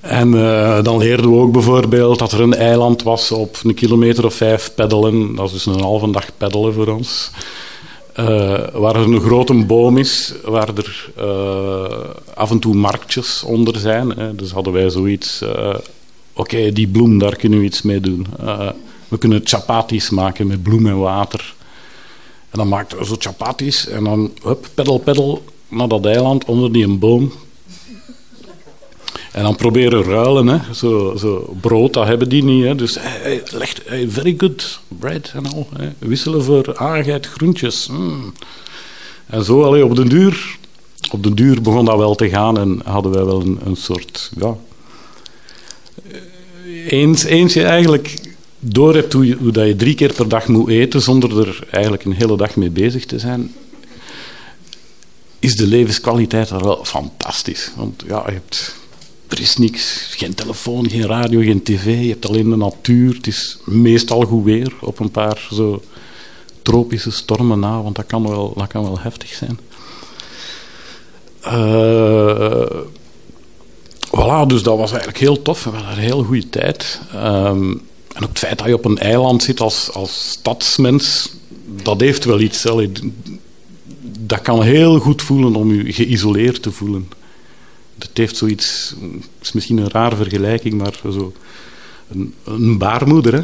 en 0.01 0.33
uh, 0.33 0.83
dan 0.83 0.97
leerden 0.97 1.31
we 1.31 1.37
ook 1.37 1.51
bijvoorbeeld 1.51 2.19
dat 2.19 2.31
er 2.31 2.41
een 2.41 2.53
eiland 2.53 3.03
was 3.03 3.31
op 3.31 3.59
een 3.63 3.73
kilometer 3.73 4.25
of 4.25 4.33
vijf 4.33 4.71
peddelen. 4.75 5.35
Dat 5.35 5.45
is 5.45 5.51
dus 5.51 5.65
een 5.65 5.81
halve 5.81 6.11
dag 6.11 6.25
peddelen 6.37 6.73
voor 6.73 6.87
ons. 6.87 7.31
Uh, 8.19 8.25
waar 8.73 8.95
er 8.95 9.01
een 9.01 9.21
grote 9.21 9.53
boom 9.53 9.97
is, 9.97 10.33
waar 10.43 10.69
er 10.75 11.11
uh, 11.19 12.09
af 12.33 12.51
en 12.51 12.59
toe 12.59 12.75
marktjes 12.75 13.43
onder 13.43 13.77
zijn. 13.77 14.09
Hè. 14.09 14.35
Dus 14.35 14.51
hadden 14.51 14.73
wij 14.73 14.89
zoiets... 14.89 15.41
Oké, 15.41 16.55
okay, 16.55 16.71
die 16.71 16.87
bloem, 16.87 17.17
daar 17.17 17.35
kunnen 17.35 17.59
we 17.59 17.65
iets 17.65 17.81
mee 17.81 17.99
doen. 17.99 18.27
we 19.07 19.17
kunnen 19.17 19.41
chapatis 19.43 20.09
maken 20.09 20.47
met 20.47 20.63
bloem 20.63 20.87
en 20.87 20.99
water. 20.99 21.53
En 22.49 22.57
dan 22.57 22.67
maakten 22.67 22.97
we 22.97 23.05
zo 23.05 23.15
chapatis 23.19 23.87
en 23.87 24.03
dan, 24.03 24.31
hup, 24.43 24.67
peddel, 24.73 24.97
peddel, 24.97 25.43
naar 25.67 25.87
dat 25.87 26.05
eiland 26.05 26.45
onder 26.45 26.71
die 26.71 26.83
een 26.83 26.99
boom. 26.99 27.31
En 29.31 29.43
dan 29.43 29.55
proberen 29.55 30.03
ruilen, 30.03 30.47
hè. 30.47 30.73
Zo, 30.73 31.15
zo 31.17 31.55
brood, 31.61 31.93
dat 31.93 32.07
hebben 32.07 32.29
die 32.29 32.43
niet. 32.43 32.65
Hè. 32.65 32.75
Dus 32.75 32.97
hey, 32.99 33.43
legt 33.51 33.81
very 34.07 34.33
good 34.37 34.79
bread 34.87 35.31
en 35.33 35.45
al. 35.45 35.67
Wisselen 35.99 36.43
voor 36.43 36.77
aangeheid 36.77 37.25
groentjes. 37.25 37.87
Mm. 37.87 38.33
En 39.25 39.43
zo 39.43 39.63
allee, 39.63 39.85
op 39.85 39.95
de 39.95 40.07
duur. 40.07 40.59
Op 41.11 41.23
de 41.23 41.33
duur 41.33 41.61
begon 41.61 41.85
dat 41.85 41.97
wel 41.97 42.15
te 42.15 42.29
gaan 42.29 42.59
en 42.59 42.81
hadden 42.83 43.11
wij 43.11 43.25
wel 43.25 43.41
een, 43.41 43.59
een 43.65 43.75
soort. 43.75 44.31
Ja, 44.39 44.55
eens, 46.87 47.23
eens 47.23 47.53
je 47.53 47.63
eigenlijk 47.63 48.35
door 48.59 48.95
hebt 48.95 49.13
hoe, 49.13 49.27
je, 49.27 49.35
hoe 49.35 49.51
dat 49.51 49.67
je 49.67 49.75
drie 49.75 49.95
keer 49.95 50.13
per 50.13 50.27
dag 50.27 50.47
moet 50.47 50.69
eten 50.69 51.01
zonder 51.01 51.47
er 51.47 51.67
eigenlijk 51.71 52.03
een 52.03 52.13
hele 52.13 52.37
dag 52.37 52.55
mee 52.55 52.69
bezig 52.69 53.05
te 53.05 53.19
zijn, 53.19 53.53
is 55.39 55.55
de 55.55 55.67
levenskwaliteit 55.67 56.49
er 56.49 56.63
wel 56.63 56.85
fantastisch. 56.85 57.71
Want 57.75 58.03
ja, 58.07 58.23
je 58.25 58.31
hebt 58.31 58.75
Er 59.31 59.39
is 59.39 59.57
niks, 59.57 60.13
geen 60.17 60.33
telefoon, 60.33 60.89
geen 60.89 61.05
radio, 61.05 61.39
geen 61.39 61.63
tv. 61.63 62.01
Je 62.01 62.09
hebt 62.09 62.27
alleen 62.27 62.49
de 62.49 62.55
natuur. 62.55 63.15
Het 63.15 63.27
is 63.27 63.57
meestal 63.65 64.21
goed 64.21 64.43
weer 64.43 64.73
op 64.81 64.99
een 64.99 65.11
paar 65.11 65.47
zo 65.51 65.81
tropische 66.61 67.11
stormen 67.11 67.59
na, 67.59 67.81
want 67.81 67.95
dat 67.95 68.05
kan 68.05 68.27
wel, 68.27 68.53
dat 68.57 68.67
kan 68.67 68.83
wel 68.83 68.99
heftig 68.99 69.33
zijn. 69.33 69.59
Uh, 71.45 72.65
voilà, 74.07 74.47
dus 74.47 74.63
dat 74.63 74.77
was 74.77 74.89
eigenlijk 74.89 75.19
heel 75.19 75.41
tof. 75.41 75.63
We 75.63 75.69
hadden 75.69 75.91
een 75.91 75.97
heel 75.97 76.23
goede 76.23 76.49
tijd. 76.49 77.01
Um, 77.15 77.81
en 78.13 78.23
ook 78.23 78.29
het 78.29 78.39
feit 78.39 78.57
dat 78.57 78.67
je 78.67 78.73
op 78.73 78.85
een 78.85 78.97
eiland 78.97 79.43
zit 79.43 79.59
als, 79.59 79.91
als 79.93 80.29
stadsmens, 80.29 81.33
dat 81.83 82.01
heeft 82.01 82.25
wel 82.25 82.39
iets. 82.39 82.65
Dat 84.19 84.41
kan 84.41 84.63
heel 84.63 84.99
goed 84.99 85.21
voelen 85.21 85.55
om 85.55 85.73
je 85.73 85.93
geïsoleerd 85.93 86.61
te 86.61 86.71
voelen. 86.71 87.09
Het 88.07 88.17
heeft 88.17 88.37
zoiets, 88.37 88.95
het 89.11 89.41
is 89.41 89.51
misschien 89.51 89.77
een 89.77 89.89
raar 89.89 90.15
vergelijking, 90.15 90.73
maar 90.73 90.99
zo 91.11 91.33
een, 92.11 92.33
een 92.43 92.77
baarmoeder. 92.77 93.33
Hè? 93.33 93.41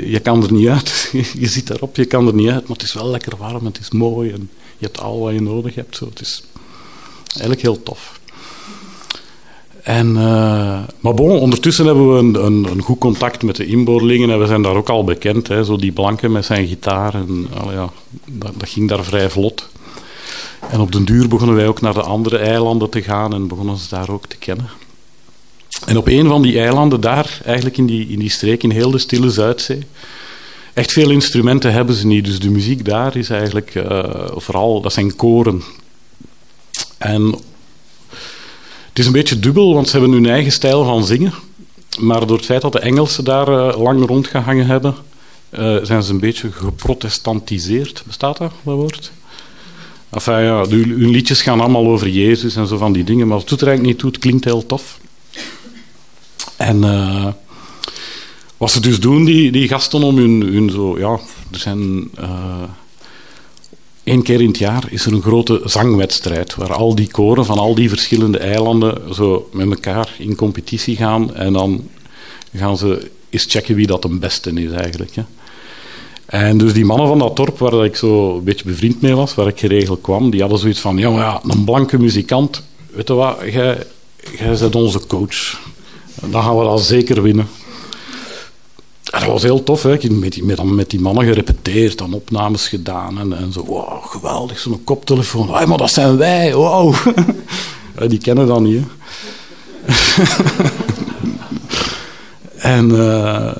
Je, 0.00 0.20
kan 0.20 0.42
er 0.42 0.52
niet 0.52 0.68
uit. 0.68 1.10
Je 1.42 1.46
zit 1.46 1.66
daarop, 1.66 1.96
je 1.96 2.04
kan 2.04 2.26
er 2.26 2.34
niet 2.34 2.50
uit, 2.50 2.62
maar 2.62 2.76
het 2.76 2.86
is 2.86 2.94
wel 2.94 3.10
lekker 3.10 3.36
warm, 3.36 3.64
het 3.64 3.78
is 3.78 3.90
mooi 3.90 4.30
en 4.30 4.50
je 4.78 4.86
hebt 4.86 5.00
al 5.00 5.20
wat 5.20 5.32
je 5.32 5.40
nodig 5.40 5.74
hebt. 5.74 5.96
Zo. 5.96 6.04
Het 6.04 6.20
is 6.20 6.42
eigenlijk 7.26 7.62
heel 7.62 7.82
tof. 7.82 8.20
En, 9.82 10.08
uh, 10.08 10.82
maar 11.00 11.14
bon, 11.14 11.38
ondertussen 11.38 11.86
hebben 11.86 12.12
we 12.12 12.40
een, 12.40 12.64
een, 12.64 12.82
goed 12.82 12.98
contact 12.98 13.42
met 13.42 13.56
de 13.56 13.66
inboorlingen 13.66 14.30
en 14.30 14.38
we 14.38 14.46
zijn 14.46 14.62
daar 14.62 14.76
ook 14.76 14.88
al 14.88 15.04
bekend. 15.04 15.48
Hè, 15.48 15.64
zo 15.64 15.76
die 15.76 15.92
blanke 15.92 16.28
met 16.28 16.44
zijn 16.44 16.66
gitaar, 16.66 17.14
en, 17.14 17.48
ja, 17.70 17.90
dat, 18.24 18.52
ging 18.58 18.88
daar 18.88 19.04
vrij 19.04 19.30
vlot. 19.30 19.68
En 20.74 20.80
op 20.80 20.92
den 20.92 21.04
duur 21.04 21.28
begonnen 21.28 21.56
wij 21.56 21.68
ook 21.68 21.80
naar 21.80 21.94
de 21.94 22.02
andere 22.02 22.38
eilanden 22.38 22.90
te 22.90 23.02
gaan 23.02 23.34
en 23.34 23.48
begonnen 23.48 23.76
ze 23.76 23.88
daar 23.88 24.10
ook 24.10 24.26
te 24.26 24.36
kennen. 24.36 24.68
En 25.86 25.96
op 25.96 26.06
een 26.06 26.26
van 26.26 26.42
die 26.42 26.60
eilanden, 26.60 27.00
daar 27.00 27.40
eigenlijk 27.44 27.76
in 27.76 27.86
die, 27.86 28.08
in 28.08 28.18
die 28.18 28.30
streek, 28.30 28.62
in 28.62 28.70
heel 28.70 28.90
de 28.90 28.98
stille 28.98 29.30
Zuidzee, 29.30 29.86
echt 30.72 30.92
veel 30.92 31.10
instrumenten 31.10 31.72
hebben 31.72 31.94
ze 31.94 32.06
niet. 32.06 32.24
Dus 32.24 32.38
de 32.38 32.50
muziek 32.50 32.84
daar 32.84 33.16
is 33.16 33.30
eigenlijk 33.30 33.74
uh, 33.74 34.04
vooral, 34.36 34.80
dat 34.80 34.92
zijn 34.92 35.16
koren. 35.16 35.62
En 36.98 37.22
het 38.88 38.98
is 38.98 39.06
een 39.06 39.12
beetje 39.12 39.38
dubbel, 39.38 39.74
want 39.74 39.88
ze 39.88 39.98
hebben 39.98 40.14
hun 40.14 40.26
eigen 40.26 40.52
stijl 40.52 40.84
van 40.84 41.04
zingen. 41.04 41.34
Maar 41.98 42.26
door 42.26 42.36
het 42.36 42.46
feit 42.46 42.62
dat 42.62 42.72
de 42.72 42.80
Engelsen 42.80 43.24
daar 43.24 43.48
uh, 43.48 43.82
lang 43.82 44.06
rondgehangen 44.06 44.66
hebben, 44.66 44.94
uh, 45.50 45.76
zijn 45.82 46.02
ze 46.02 46.12
een 46.12 46.20
beetje 46.20 46.52
geprotestantiseerd. 46.52 48.02
Bestaat 48.06 48.36
dat, 48.36 48.52
dat 48.62 48.74
woord? 48.74 49.12
Ja, 50.24 50.66
hun 50.68 51.10
liedjes 51.10 51.42
gaan 51.42 51.60
allemaal 51.60 51.86
over 51.86 52.08
Jezus 52.08 52.56
en 52.56 52.66
zo 52.66 52.76
van 52.76 52.92
die 52.92 53.04
dingen, 53.04 53.28
maar 53.28 53.38
het 53.38 53.48
doet 53.48 53.60
er 53.60 53.66
eigenlijk 53.66 53.96
niet 53.96 54.02
toe, 54.02 54.12
het 54.12 54.20
klinkt 54.20 54.44
heel 54.44 54.66
tof. 54.66 54.98
En 56.56 56.76
uh, 56.76 57.26
wat 58.56 58.70
ze 58.70 58.80
dus 58.80 59.00
doen, 59.00 59.24
die, 59.24 59.52
die 59.52 59.68
gasten 59.68 60.02
om 60.02 60.16
hun, 60.16 60.40
hun 60.40 60.70
zo, 60.70 60.98
ja, 60.98 61.18
er 61.50 61.58
zijn 61.58 62.10
Eén 64.04 64.22
keer 64.22 64.40
in 64.40 64.48
het 64.48 64.58
jaar 64.58 64.84
is 64.88 65.06
er 65.06 65.12
een 65.12 65.22
grote 65.22 65.60
zangwedstrijd 65.64 66.54
waar 66.54 66.72
al 66.72 66.94
die 66.94 67.10
koren 67.10 67.44
van 67.44 67.58
al 67.58 67.74
die 67.74 67.88
verschillende 67.88 68.38
eilanden 68.38 69.14
zo 69.14 69.48
met 69.52 69.70
elkaar 69.70 70.14
in 70.18 70.34
competitie 70.34 70.96
gaan 70.96 71.34
en 71.34 71.52
dan 71.52 71.88
gaan 72.54 72.76
ze 72.76 73.10
eens 73.30 73.44
checken 73.48 73.74
wie 73.74 73.86
dat 73.86 74.02
de 74.02 74.08
beste 74.08 74.50
is 74.50 74.70
eigenlijk. 74.70 75.14
Hè. 75.14 75.22
En 76.26 76.58
dus 76.58 76.72
die 76.72 76.84
mannen 76.84 77.06
van 77.08 77.18
dat 77.18 77.36
dorp 77.36 77.58
waar 77.58 77.84
ik 77.84 77.96
zo 77.96 78.36
een 78.36 78.44
beetje 78.44 78.64
bevriend 78.64 79.00
mee 79.00 79.14
was, 79.14 79.34
waar 79.34 79.46
ik 79.46 79.58
geregeld 79.58 80.00
kwam, 80.00 80.30
die 80.30 80.40
hadden 80.40 80.58
zoiets 80.58 80.80
van, 80.80 80.96
ja 80.96 81.08
ja, 81.08 81.40
een 81.48 81.64
blanke 81.64 81.98
muzikant, 81.98 82.62
weet 82.90 83.08
je 83.08 83.14
wat, 83.14 83.36
jij, 83.52 83.86
jij 84.38 84.56
bent 84.58 84.74
onze 84.74 85.06
coach. 85.06 85.60
Dan 86.30 86.42
gaan 86.42 86.58
we 86.58 86.64
dat 86.64 86.82
zeker 86.82 87.22
winnen 87.22 87.48
dat 89.20 89.32
was 89.32 89.42
heel 89.42 89.62
tof. 89.62 89.82
Hè. 89.82 89.92
Ik 89.92 90.02
heb 90.02 90.12
met 90.12 90.32
die, 90.32 90.44
met, 90.64 90.90
die 90.90 91.00
mannen 91.00 91.24
gerepeteerd, 91.24 91.98
dan 91.98 92.12
opnames 92.12 92.68
gedaan. 92.68 93.18
En, 93.18 93.36
en 93.36 93.52
zo, 93.52 93.64
wow, 93.64 94.04
geweldig, 94.04 94.58
zo'n 94.58 94.84
koptelefoon. 94.84 95.54
Hey, 95.54 95.66
maar 95.66 95.78
dat 95.78 95.90
zijn 95.90 96.16
wij, 96.16 96.54
wow. 96.54 96.94
die 98.08 98.18
kennen 98.18 98.46
dat 98.46 98.60
niet. 98.60 98.84
en 102.56 102.90
uh, 102.90 103.52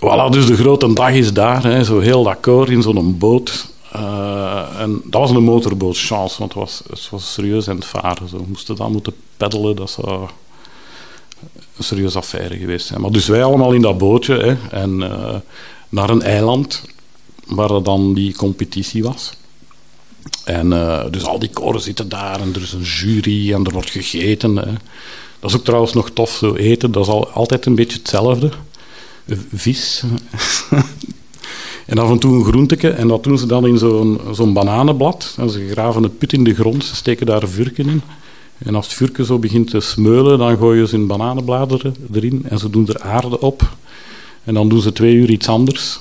voilà, 0.00 0.30
dus 0.30 0.46
de 0.46 0.56
grote 0.56 0.92
dag 0.92 1.12
is 1.12 1.32
daar. 1.32 1.62
Hè, 1.62 1.84
zo 1.84 1.98
heel 1.98 2.22
dat 2.22 2.40
koor 2.40 2.70
in 2.70 2.82
zo'n 2.82 3.18
boot. 3.18 3.66
Uh, 3.96 4.80
en 4.80 5.00
dat 5.04 5.20
was 5.20 5.30
een 5.30 5.42
motorboot, 5.42 5.98
chance, 5.98 6.38
want 6.38 6.52
het 6.52 6.62
was, 6.62 6.82
het 6.90 7.08
was 7.10 7.32
serieus 7.32 7.68
aan 7.68 7.76
het 7.76 7.84
varen. 7.84 8.28
Zo. 8.28 8.36
We 8.36 8.44
moesten 8.48 8.76
dan 8.76 8.92
moeten 8.92 9.14
peddelen, 9.36 9.76
dat 9.76 9.90
zou 9.90 10.28
een 11.76 11.84
serieuze 11.84 12.18
affaire 12.18 12.56
geweest 12.56 12.86
zijn. 12.86 13.00
Maar 13.00 13.10
dus 13.10 13.26
wij 13.26 13.44
allemaal 13.44 13.72
in 13.72 13.82
dat 13.82 13.98
bootje 13.98 14.36
hè, 14.36 14.80
en 14.82 15.00
uh, 15.00 15.34
naar 15.88 16.10
een 16.10 16.22
eiland 16.22 16.82
waar 17.46 17.82
dan 17.82 18.14
die 18.14 18.36
competitie 18.36 19.02
was. 19.02 19.32
En 20.44 20.66
uh, 20.66 21.04
dus 21.10 21.24
al 21.24 21.38
die 21.38 21.50
koren 21.50 21.80
zitten 21.80 22.08
daar 22.08 22.40
en 22.40 22.54
er 22.54 22.62
is 22.62 22.72
een 22.72 22.82
jury 22.82 23.52
en 23.52 23.64
er 23.64 23.72
wordt 23.72 23.90
gegeten. 23.90 24.56
Hè. 24.56 24.72
Dat 25.40 25.50
is 25.50 25.56
ook 25.56 25.64
trouwens 25.64 25.92
nog 25.92 26.10
tof, 26.10 26.30
zo 26.30 26.54
eten. 26.54 26.92
Dat 26.92 27.02
is 27.02 27.08
al, 27.08 27.28
altijd 27.28 27.66
een 27.66 27.74
beetje 27.74 27.98
hetzelfde. 27.98 28.50
Vis. 29.54 30.02
en 31.86 31.98
af 31.98 32.10
en 32.10 32.18
toe 32.18 32.34
een 32.34 32.44
groenteke. 32.44 32.88
En 32.88 33.08
dat 33.08 33.24
doen 33.24 33.38
ze 33.38 33.46
dan 33.46 33.66
in 33.66 33.78
zo'n 33.78 34.20
zo'n 34.32 34.52
bananenblad. 34.52 35.34
En 35.38 35.50
ze 35.50 35.68
graven 35.70 36.02
een 36.02 36.16
put 36.16 36.32
in 36.32 36.44
de 36.44 36.54
grond, 36.54 36.84
ze 36.84 36.96
steken 36.96 37.26
daar 37.26 37.48
vurken 37.48 37.88
in. 37.88 38.02
En 38.58 38.74
als 38.74 38.86
het 38.86 38.94
vuurke 38.94 39.24
zo 39.24 39.38
begint 39.38 39.70
te 39.70 39.80
smeulen, 39.80 40.38
dan 40.38 40.56
gooien 40.56 40.88
ze 40.88 40.96
hun 40.96 41.06
bananenbladeren 41.06 41.94
erin 42.12 42.44
en 42.48 42.58
ze 42.58 42.70
doen 42.70 42.88
er 42.88 43.00
aarde 43.00 43.40
op. 43.40 43.76
En 44.44 44.54
dan 44.54 44.68
doen 44.68 44.80
ze 44.80 44.92
twee 44.92 45.14
uur 45.14 45.30
iets 45.30 45.48
anders. 45.48 45.98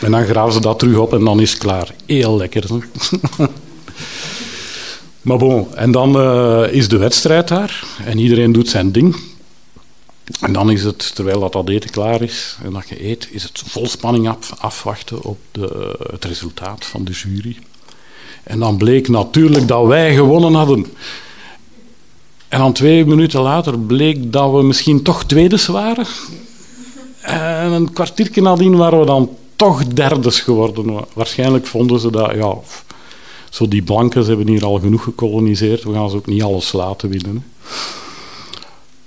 En 0.00 0.10
dan 0.10 0.24
graven 0.24 0.52
ze 0.52 0.60
dat 0.60 0.78
terug 0.78 0.96
op 0.96 1.12
en 1.12 1.24
dan 1.24 1.40
is 1.40 1.50
het 1.50 1.58
klaar. 1.58 1.94
Heel 2.06 2.36
lekker. 2.36 2.64
maar 5.22 5.38
bon, 5.38 5.74
en 5.74 5.90
dan 5.90 6.16
uh, 6.16 6.72
is 6.72 6.88
de 6.88 6.96
wedstrijd 6.96 7.48
daar 7.48 7.84
en 8.04 8.18
iedereen 8.18 8.52
doet 8.52 8.68
zijn 8.68 8.92
ding. 8.92 9.16
En 10.40 10.52
dan 10.52 10.70
is 10.70 10.84
het, 10.84 11.14
terwijl 11.14 11.40
dat, 11.40 11.52
dat 11.52 11.68
eten 11.68 11.90
klaar 11.90 12.22
is 12.22 12.56
en 12.62 12.72
dat 12.72 12.88
je 12.88 13.04
eet, 13.04 13.28
is 13.30 13.42
het 13.42 13.62
vol 13.66 13.86
spanning 13.88 14.28
af, 14.28 14.52
afwachten 14.58 15.22
op 15.22 15.38
de, 15.50 15.98
het 16.10 16.24
resultaat 16.24 16.84
van 16.84 17.04
de 17.04 17.12
jury. 17.12 17.56
En 18.42 18.58
dan 18.58 18.76
bleek 18.76 19.08
natuurlijk 19.08 19.68
dat 19.68 19.86
wij 19.86 20.14
gewonnen 20.14 20.54
hadden. 20.54 20.86
En 22.48 22.58
dan 22.58 22.72
twee 22.72 23.04
minuten 23.04 23.40
later 23.40 23.78
bleek 23.78 24.32
dat 24.32 24.52
we 24.52 24.62
misschien 24.62 25.02
toch 25.02 25.24
tweedes 25.24 25.66
waren. 25.66 26.06
En 27.20 27.72
een 27.72 27.92
kwartiertje 27.92 28.42
nadien 28.42 28.76
waren 28.76 29.00
we 29.00 29.06
dan 29.06 29.30
toch 29.56 29.86
derdes 29.86 30.40
geworden. 30.40 31.04
Waarschijnlijk 31.12 31.66
vonden 31.66 32.00
ze 32.00 32.10
dat, 32.10 32.34
ja, 32.34 32.54
zo 33.50 33.68
die 33.68 33.82
blanken 33.82 34.26
hebben 34.26 34.48
hier 34.48 34.64
al 34.64 34.78
genoeg 34.78 35.02
gekoloniseerd, 35.02 35.82
we 35.82 35.92
gaan 35.92 36.10
ze 36.10 36.16
ook 36.16 36.26
niet 36.26 36.42
alles 36.42 36.72
laten 36.72 37.08
winnen. 37.08 37.44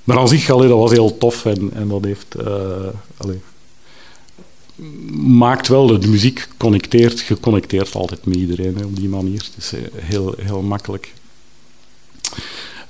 Maar 0.04 0.18
aan 0.18 0.28
zich, 0.28 0.50
allee, 0.50 0.68
dat 0.68 0.78
was 0.78 0.92
heel 0.92 1.18
tof 1.18 1.46
en, 1.46 1.70
en 1.74 1.88
dat 1.88 2.04
heeft... 2.04 2.36
Uh, 2.42 3.34
maakt 5.22 5.68
wel 5.68 6.00
de 6.00 6.08
muziek 6.08 6.48
connecteert, 6.58 7.20
geconnecteerd 7.20 7.96
altijd 7.96 8.26
met 8.26 8.36
iedereen 8.36 8.76
hè, 8.78 8.86
op 8.86 8.96
die 8.96 9.10
manier. 9.10 9.44
Het 9.44 9.54
is 9.58 9.74
eh, 9.74 9.82
heel, 9.96 10.34
heel 10.38 10.62
makkelijk. 10.62 11.14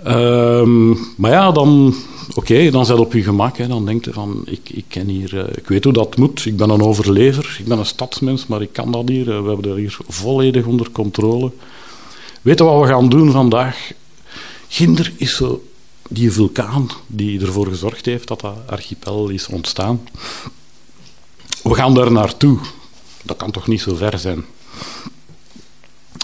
Um, 0.08 0.98
maar 1.18 1.32
ja, 1.32 1.52
dan, 1.52 1.96
oké, 2.36 2.70
dan 2.70 2.86
zet 2.86 2.98
op 2.98 3.14
je 3.14 3.24
gemak. 3.24 3.58
Hè. 3.58 3.68
Dan 3.68 3.86
denkt 3.86 4.06
je 4.06 4.14
van, 4.14 4.42
ik, 4.46 4.70
ik, 4.70 4.86
ken 4.88 5.08
hier, 5.08 5.34
uh, 5.34 5.44
ik 5.56 5.68
weet 5.68 5.84
hoe 5.84 5.94
dat 5.94 6.18
moet. 6.18 6.46
Ik 6.46 6.58
ben 6.58 6.70
een 6.70 6.82
overlever, 6.82 7.56
ik 7.60 7.66
ben 7.66 7.78
een 7.78 7.86
stadsmens, 7.86 8.48
maar 8.48 8.62
ik 8.62 8.74
kan 8.74 8.92
dat 8.92 9.10
hier. 9.10 9.26
We 9.26 9.32
hebben 9.32 9.62
dat 9.62 9.78
hier 9.78 9.98
volledig 10.08 10.66
onder 10.66 10.92
controle. 10.92 11.52
Weet 12.42 12.58
je 12.58 12.64
wat 12.64 12.82
we 12.82 12.88
gaan 12.88 13.10
doen 13.10 13.32
vandaag? 13.32 13.92
Ginder 14.68 15.14
is 15.18 15.36
zo 15.36 15.64
die 16.12 16.32
vulkaan 16.32 16.90
die 17.08 17.42
ervoor 17.42 17.68
gezorgd 17.68 18.06
heeft 18.06 18.28
dat 18.28 18.40
dat 18.40 18.58
archipel 18.68 19.30
is 19.30 19.48
ontstaan. 19.48 20.02
We 21.64 21.74
gaan 21.74 21.94
daar 21.94 22.12
naartoe. 22.12 22.60
Dat 23.24 23.38
kan 23.38 23.52
toch 23.52 23.68
niet 23.68 23.82
zo 23.82 23.96
ver 23.96 24.20
zijn. 24.20 24.46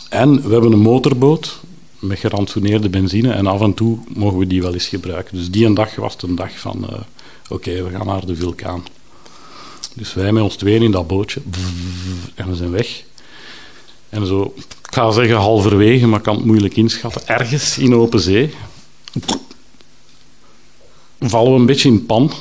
En 0.10 0.42
we 0.42 0.52
hebben 0.52 0.72
een 0.72 0.80
motorboot 0.80 1.60
met 2.00 2.20
gerantsoeneerde 2.20 2.90
benzine 2.90 3.32
en 3.32 3.48
af 3.48 3.62
en 3.62 3.74
toe 3.74 4.00
mogen 4.08 4.38
we 4.38 4.48
die 4.48 4.62
wel 4.62 4.74
eens 4.74 4.88
gebruiken. 4.88 5.38
Dus 5.38 5.52
die 5.52 5.66
een 5.66 5.74
dag 5.74 5.96
was 5.96 6.14
het 6.14 6.22
een 6.22 6.36
dag 6.36 6.60
van, 6.60 6.88
uh, 6.90 7.00
oké, 7.50 7.84
we 7.84 7.90
gaan 7.90 8.06
naar 8.06 8.26
de 8.26 8.36
vulkaan. 8.36 8.84
Dus 9.94 10.14
wij 10.14 10.32
met 10.32 10.44
ons 10.44 10.56
tweeën 10.56 10.82
in 10.82 10.92
dat 10.92 11.08
bootje 11.08 11.42
en 12.36 12.50
we 12.50 12.56
zijn 12.56 12.72
weg. 12.72 13.04
En 14.10 14.26
zo, 14.26 14.54
ik 14.56 14.94
ga 14.94 15.12
zeggen 15.12 15.36
halverwege, 15.36 16.08
maar 16.08 16.18
ik 16.18 16.26
kan 16.26 16.36
het 16.36 16.46
moeilijk 16.46 16.76
inschatten, 16.76 17.28
ergens 17.28 17.78
in 17.78 17.96
open 17.96 18.20
zee 18.20 18.54
vallen 21.20 21.54
we 21.54 21.60
een 21.60 21.66
beetje 21.66 21.90
in 21.90 22.06
pan. 22.06 22.32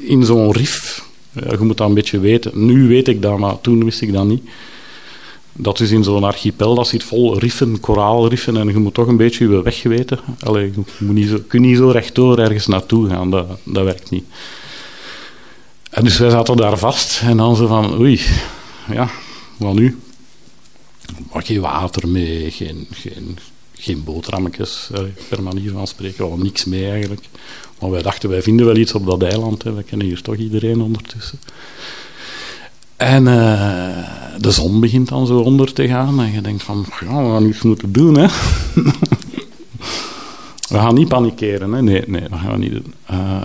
In 0.00 0.24
zo'n 0.24 0.52
rif. 0.52 1.04
Ja, 1.32 1.50
je 1.50 1.58
moet 1.58 1.76
dat 1.76 1.88
een 1.88 1.94
beetje 1.94 2.18
weten. 2.18 2.66
Nu 2.66 2.88
weet 2.88 3.08
ik 3.08 3.22
dat, 3.22 3.38
maar 3.38 3.60
toen 3.60 3.84
wist 3.84 4.00
ik 4.00 4.12
dat 4.12 4.24
niet. 4.24 4.42
Dat 5.52 5.80
is 5.80 5.90
in 5.90 6.04
zo'n 6.04 6.24
archipel, 6.24 6.74
dat 6.74 6.88
zit 6.88 7.04
vol 7.04 7.38
riffen, 7.38 7.80
koraalriffen, 7.80 8.56
en 8.56 8.68
je 8.68 8.78
moet 8.78 8.94
toch 8.94 9.06
een 9.06 9.16
beetje 9.16 9.48
je 9.48 9.62
weg 9.62 9.82
weten. 9.82 10.18
Allee, 10.40 10.64
je 10.64 11.04
moet 11.04 11.14
niet 11.14 11.28
zo, 11.28 11.38
kun 11.46 11.60
niet 11.60 11.76
zo 11.76 11.88
rechtdoor 11.88 12.38
ergens 12.38 12.66
naartoe 12.66 13.08
gaan, 13.08 13.30
dat, 13.30 13.46
dat 13.64 13.84
werkt 13.84 14.10
niet. 14.10 14.24
En 15.90 16.04
dus 16.04 16.18
wij 16.18 16.30
zaten 16.30 16.56
daar 16.56 16.78
vast 16.78 17.20
en 17.20 17.36
dan 17.36 17.56
zo 17.56 17.66
van, 17.66 17.98
oei, 17.98 18.20
ja, 18.92 19.10
wat 19.56 19.74
nu? 19.74 19.98
Maar 21.32 21.42
geen 21.42 21.60
water 21.60 22.08
mee, 22.08 22.50
geen, 22.50 22.86
geen, 22.90 23.38
geen 23.82 24.04
boterhammetjes, 24.04 24.90
per 25.28 25.42
manier 25.42 25.72
van 25.72 25.86
spreken, 25.86 26.28
wel 26.28 26.36
niks 26.36 26.64
mee 26.64 26.90
eigenlijk. 26.90 27.28
Maar 27.80 27.90
wij 27.90 28.02
dachten, 28.02 28.28
wij 28.28 28.42
vinden 28.42 28.66
wel 28.66 28.76
iets 28.76 28.94
op 28.94 29.06
dat 29.06 29.22
eiland, 29.22 29.62
hè. 29.62 29.72
we 29.72 29.82
kennen 29.82 30.06
hier 30.06 30.22
toch 30.22 30.36
iedereen 30.36 30.80
ondertussen. 30.80 31.38
En 32.96 33.26
uh, 33.26 33.96
de 34.38 34.50
zon 34.50 34.80
begint 34.80 35.08
dan 35.08 35.26
zo 35.26 35.40
onder 35.40 35.72
te 35.72 35.88
gaan 35.88 36.20
en 36.20 36.32
je 36.32 36.40
denkt 36.40 36.62
van, 36.62 36.86
ja, 37.00 37.22
we 37.22 37.30
gaan 37.30 37.46
iets 37.46 37.62
moeten 37.62 37.92
doen, 37.92 38.18
hè. 38.18 38.26
we 40.72 40.78
gaan 40.78 40.94
niet 40.94 41.08
panikeren, 41.08 41.72
hè. 41.72 41.82
Nee, 41.82 42.04
nee, 42.06 42.28
dat 42.28 42.38
gaan 42.38 42.52
we 42.52 42.58
niet 42.58 42.72
doen. 42.72 42.94
Uh, 43.10 43.42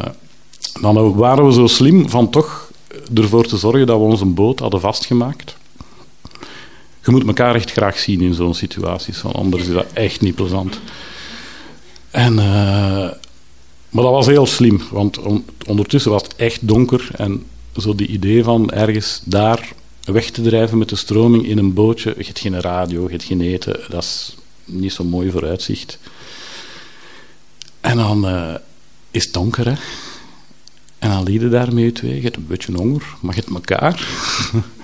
dan 0.81 1.15
waren 1.15 1.45
we 1.45 1.53
zo 1.53 1.67
slim 1.67 2.09
van 2.09 2.29
toch 2.29 2.71
ervoor 3.13 3.45
te 3.45 3.57
zorgen 3.57 3.87
dat 3.87 3.97
we 3.97 4.03
onze 4.03 4.25
boot 4.25 4.59
hadden 4.59 4.79
vastgemaakt. 4.79 5.56
Je 7.07 7.13
moet 7.13 7.27
elkaar 7.27 7.55
echt 7.55 7.71
graag 7.71 7.99
zien 7.99 8.21
in 8.21 8.33
zo'n 8.33 8.53
situaties, 8.53 9.21
want 9.21 9.35
anders 9.35 9.63
is 9.63 9.73
dat 9.73 9.85
echt 9.93 10.21
niet 10.21 10.35
plezant. 10.35 10.79
En, 12.11 12.33
uh, 12.33 12.39
maar 13.89 14.03
dat 14.03 14.11
was 14.11 14.25
heel 14.25 14.45
slim, 14.45 14.81
want 14.91 15.17
on, 15.17 15.45
ondertussen 15.67 16.11
was 16.11 16.23
het 16.23 16.35
echt 16.35 16.67
donker 16.67 17.09
en 17.15 17.43
zo 17.77 17.95
die 17.95 18.07
idee 18.07 18.43
van 18.43 18.71
ergens 18.71 19.21
daar 19.23 19.73
weg 20.03 20.29
te 20.29 20.41
drijven 20.41 20.77
met 20.77 20.89
de 20.89 20.95
stroming 20.95 21.45
in 21.45 21.57
een 21.57 21.73
bootje. 21.73 22.13
Je 22.17 22.25
hebt 22.25 22.39
geen 22.39 22.61
radio, 22.61 23.03
je 23.03 23.11
hebt 23.11 23.23
geen 23.23 23.41
eten, 23.41 23.79
dat 23.89 24.03
is 24.03 24.35
niet 24.65 24.93
zo 24.93 25.03
mooi 25.03 25.31
vooruitzicht. 25.31 25.99
En 27.81 27.97
dan 27.97 28.25
uh, 28.25 28.53
is 29.11 29.23
het 29.23 29.33
donker, 29.33 29.65
hè. 29.65 29.75
En 30.99 31.09
dan 31.09 31.23
lieden 31.23 31.51
daarmee 31.51 31.91
twee. 31.91 32.15
Je 32.15 32.21
hebt 32.21 32.35
een 32.35 32.47
beetje 32.47 32.73
honger, 32.73 33.03
maar 33.21 33.35
je 33.35 33.41
hebt 33.41 33.53
elkaar. 33.53 34.07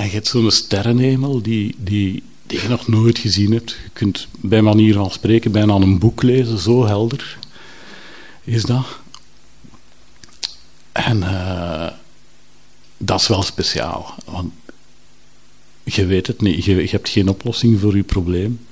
en 0.00 0.06
je 0.06 0.12
hebt 0.12 0.26
zo'n 0.26 0.50
sterrenhemel 0.50 1.42
die, 1.42 1.74
die, 1.78 2.22
die 2.46 2.62
je 2.62 2.68
nog 2.68 2.88
nooit 2.88 3.18
gezien 3.18 3.52
hebt. 3.52 3.70
Je 3.70 3.90
kunt 3.92 4.28
bij 4.40 4.62
manier 4.62 4.94
van 4.94 5.10
spreken 5.10 5.52
bijna 5.52 5.74
een 5.74 5.98
boek 5.98 6.22
lezen, 6.22 6.58
zo 6.58 6.86
helder 6.86 7.38
is 8.44 8.62
dat. 8.62 8.86
En 10.92 11.16
uh, 11.16 11.88
dat 12.96 13.20
is 13.20 13.28
wel 13.28 13.42
speciaal. 13.42 14.14
Want 14.24 14.52
je 15.84 16.06
weet 16.06 16.26
het 16.26 16.40
niet, 16.40 16.64
je, 16.64 16.88
hebt 16.90 17.08
geen 17.08 17.28
oplossing 17.28 17.80
voor 17.80 17.96
je 17.96 18.02
probleem. 18.02 18.66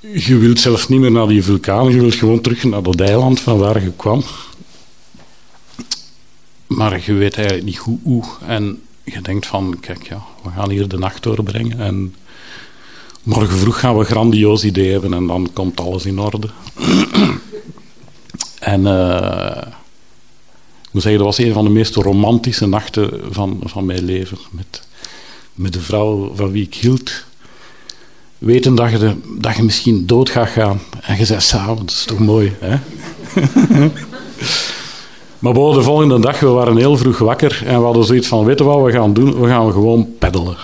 Je 0.00 0.36
wilt 0.36 0.60
zelfs 0.60 0.88
niet 0.88 1.00
meer 1.00 1.12
naar 1.12 1.28
die 1.28 1.44
vulkaan, 1.44 1.90
je 1.90 2.00
wilt 2.00 2.14
gewoon 2.14 2.40
terug 2.40 2.64
naar 2.64 2.82
dat 2.82 3.00
eiland 3.00 3.40
van 3.40 3.58
waar 3.58 3.82
je 3.82 3.92
kwam. 3.92 4.22
Maar 6.66 7.02
je 7.04 7.12
weet 7.12 7.34
eigenlijk 7.34 7.66
niet 7.66 7.76
hoe. 8.02 8.24
En 8.46 8.82
je 9.12 9.22
denkt 9.22 9.46
van, 9.46 9.76
kijk, 9.80 10.08
ja, 10.08 10.22
we 10.42 10.50
gaan 10.50 10.70
hier 10.70 10.88
de 10.88 10.98
nacht 10.98 11.22
doorbrengen. 11.22 11.80
En 11.80 12.14
morgen 13.22 13.58
vroeg 13.58 13.80
gaan 13.80 13.94
we 13.94 14.00
een 14.00 14.06
grandioos 14.06 14.64
idee 14.64 14.92
hebben 14.92 15.14
en 15.14 15.26
dan 15.26 15.50
komt 15.52 15.80
alles 15.80 16.06
in 16.06 16.18
orde. 16.18 16.48
en 18.58 18.80
uh, 18.80 19.62
ik 20.82 20.90
moet 20.90 21.02
zeggen, 21.02 21.24
dat 21.24 21.36
was 21.36 21.38
een 21.38 21.52
van 21.52 21.64
de 21.64 21.70
meest 21.70 21.94
romantische 21.94 22.66
nachten 22.66 23.20
van, 23.30 23.60
van 23.64 23.86
mijn 23.86 24.04
leven. 24.04 24.38
Met, 24.50 24.86
met 25.54 25.72
de 25.72 25.80
vrouw 25.80 26.32
van 26.34 26.50
wie 26.50 26.64
ik 26.64 26.74
hield. 26.74 27.24
Weten 28.38 28.74
dat 28.74 28.90
je, 28.90 29.14
dat 29.38 29.56
je 29.56 29.62
misschien 29.62 30.06
dood 30.06 30.30
gaat 30.30 30.48
gaan. 30.48 30.80
En 31.00 31.16
je 31.16 31.24
zei 31.24 31.40
samen, 31.40 31.76
dat 31.76 31.90
is 31.90 32.04
toch 32.04 32.18
mooi, 32.18 32.56
hè? 32.60 32.78
Maar 35.38 35.52
boven 35.52 35.78
de 35.78 35.84
volgende 35.84 36.20
dag, 36.20 36.40
we 36.40 36.46
waren 36.46 36.76
heel 36.76 36.96
vroeg 36.96 37.18
wakker 37.18 37.62
en 37.66 37.78
we 37.78 37.84
hadden 37.84 38.04
zoiets 38.04 38.28
van, 38.28 38.44
weten 38.44 38.66
wat 38.66 38.84
we 38.84 38.92
gaan 38.92 39.12
doen? 39.12 39.40
We 39.40 39.48
gaan 39.48 39.72
gewoon 39.72 40.08
peddelen. 40.18 40.56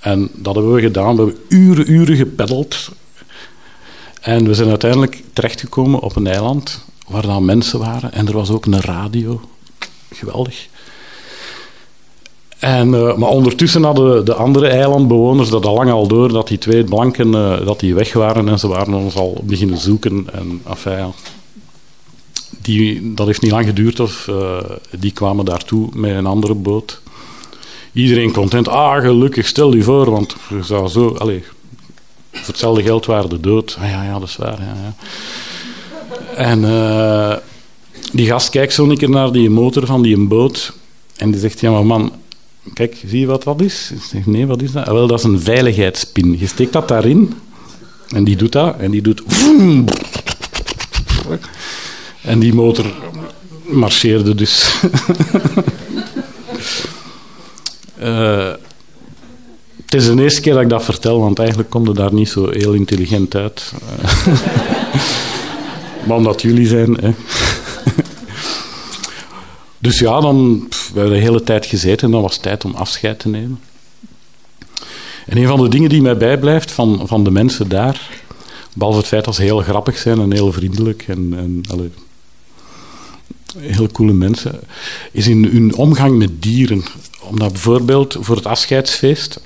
En 0.00 0.30
dat 0.34 0.54
hebben 0.54 0.74
we 0.74 0.80
gedaan. 0.80 1.16
We 1.16 1.22
hebben 1.22 1.40
uren, 1.48 1.92
uren 1.92 2.16
gepeddeld. 2.16 2.90
En 4.20 4.44
we 4.46 4.54
zijn 4.54 4.68
uiteindelijk 4.68 5.22
terechtgekomen 5.32 6.00
op 6.00 6.16
een 6.16 6.26
eiland 6.26 6.84
waar 7.08 7.26
dan 7.26 7.44
mensen 7.44 7.78
waren. 7.78 8.12
En 8.12 8.26
er 8.26 8.32
was 8.32 8.50
ook 8.50 8.66
een 8.66 8.80
radio. 8.80 9.40
Geweldig. 10.12 10.68
En, 12.58 12.88
uh, 12.88 13.16
maar 13.16 13.28
ondertussen 13.28 13.82
hadden 13.82 14.24
de 14.24 14.34
andere 14.34 14.68
eilandbewoners 14.68 15.48
dat 15.48 15.66
al 15.66 15.74
lang 15.74 15.90
al 15.90 16.06
door 16.06 16.32
dat 16.32 16.48
die 16.48 16.58
twee 16.58 16.84
blanken 16.84 17.28
uh, 17.28 17.66
dat 17.66 17.80
die 17.80 17.94
weg 17.94 18.12
waren 18.12 18.48
en 18.48 18.58
ze 18.58 18.68
waren 18.68 18.94
ons 18.94 19.16
al 19.16 19.40
beginnen 19.42 19.78
zoeken. 19.78 20.26
En 20.32 20.62
enfin, 20.68 21.12
die, 22.76 23.14
dat 23.14 23.26
heeft 23.26 23.42
niet 23.42 23.50
lang 23.50 23.66
geduurd 23.66 24.00
of 24.00 24.26
uh, 24.30 24.58
die 24.98 25.12
kwamen 25.12 25.44
daartoe 25.44 25.88
met 25.92 26.10
een 26.10 26.26
andere 26.26 26.54
boot. 26.54 27.00
Iedereen 27.92 28.32
content. 28.32 28.68
Ah, 28.68 29.00
gelukkig, 29.00 29.46
stel 29.46 29.74
je 29.74 29.82
voor, 29.82 30.10
want 30.10 30.36
je 30.48 30.62
zou 30.62 30.88
zo... 30.88 31.08
Allez, 31.08 31.42
voor 32.32 32.46
hetzelfde 32.46 32.82
geld 32.82 33.06
waren 33.06 33.28
de 33.28 33.40
dood. 33.40 33.76
Ah, 33.80 33.90
ja, 33.90 34.02
ja, 34.02 34.18
dat 34.18 34.28
is 34.28 34.36
waar. 34.36 34.58
Ja. 34.60 34.94
En 36.34 36.62
uh, 36.62 37.36
die 38.12 38.26
gast 38.26 38.50
kijkt 38.50 38.72
zo 38.72 38.88
een 38.88 38.96
keer 38.96 39.10
naar 39.10 39.32
die 39.32 39.50
motor 39.50 39.86
van 39.86 40.02
die 40.02 40.26
boot 40.26 40.72
en 41.16 41.30
die 41.30 41.40
zegt, 41.40 41.60
ja 41.60 41.70
maar 41.70 41.86
man, 41.86 42.12
kijk, 42.74 43.02
zie 43.06 43.20
je 43.20 43.26
wat 43.26 43.42
dat 43.42 43.60
is? 43.60 43.90
Ik 43.94 44.02
zeg, 44.02 44.26
nee, 44.26 44.46
wat 44.46 44.62
is 44.62 44.72
dat? 44.72 44.86
Ah, 44.86 44.92
wel, 44.92 45.06
dat 45.06 45.18
is 45.18 45.24
een 45.24 45.40
veiligheidspin. 45.40 46.38
Je 46.38 46.46
steekt 46.46 46.72
dat 46.72 46.88
daarin 46.88 47.34
en 48.08 48.24
die 48.24 48.36
doet 48.36 48.52
dat 48.52 48.76
en 48.78 48.90
die 48.90 49.02
doet... 49.02 49.22
En 52.28 52.38
die 52.38 52.54
motor 52.54 52.86
marcheerde 53.64 54.34
dus. 54.34 54.80
uh, 58.00 58.46
het 59.84 59.94
is 59.94 60.06
de 60.06 60.22
eerste 60.22 60.40
keer 60.40 60.52
dat 60.52 60.62
ik 60.62 60.68
dat 60.68 60.84
vertel, 60.84 61.20
want 61.20 61.38
eigenlijk 61.38 61.70
komt 61.70 61.86
het 61.86 61.96
daar 61.96 62.14
niet 62.14 62.28
zo 62.28 62.50
heel 62.50 62.72
intelligent 62.72 63.34
uit. 63.34 63.72
maar 66.06 66.16
omdat 66.16 66.42
jullie 66.42 66.66
zijn. 66.66 66.96
Hè. 67.00 67.10
dus 69.78 69.98
ja, 69.98 70.20
dan 70.20 70.68
we 70.68 71.00
hebben 71.00 71.12
de 71.12 71.24
hele 71.24 71.42
tijd 71.42 71.66
gezeten 71.66 72.06
en 72.06 72.12
dan 72.12 72.22
was 72.22 72.32
het 72.32 72.42
tijd 72.42 72.64
om 72.64 72.74
afscheid 72.74 73.18
te 73.18 73.28
nemen. 73.28 73.60
En 75.26 75.36
een 75.36 75.46
van 75.46 75.62
de 75.62 75.68
dingen 75.68 75.88
die 75.88 76.02
mij 76.02 76.16
bijblijft 76.16 76.70
van, 76.70 77.02
van 77.04 77.24
de 77.24 77.30
mensen 77.30 77.68
daar, 77.68 78.10
behalve 78.74 78.98
het 78.98 79.08
feit 79.08 79.24
dat 79.24 79.34
ze 79.34 79.42
heel 79.42 79.60
grappig 79.60 79.98
zijn 79.98 80.20
en 80.20 80.32
heel 80.32 80.52
vriendelijk 80.52 81.04
en, 81.08 81.32
en 81.36 81.62
heel 83.60 83.88
coole 83.88 84.12
mensen, 84.12 84.60
is 85.12 85.26
in 85.26 85.44
hun 85.44 85.74
omgang 85.74 86.18
met 86.18 86.42
dieren. 86.42 86.84
Omdat 87.20 87.52
bijvoorbeeld 87.52 88.16
voor 88.20 88.36
het 88.36 88.46
afscheidsfeest 88.46 89.40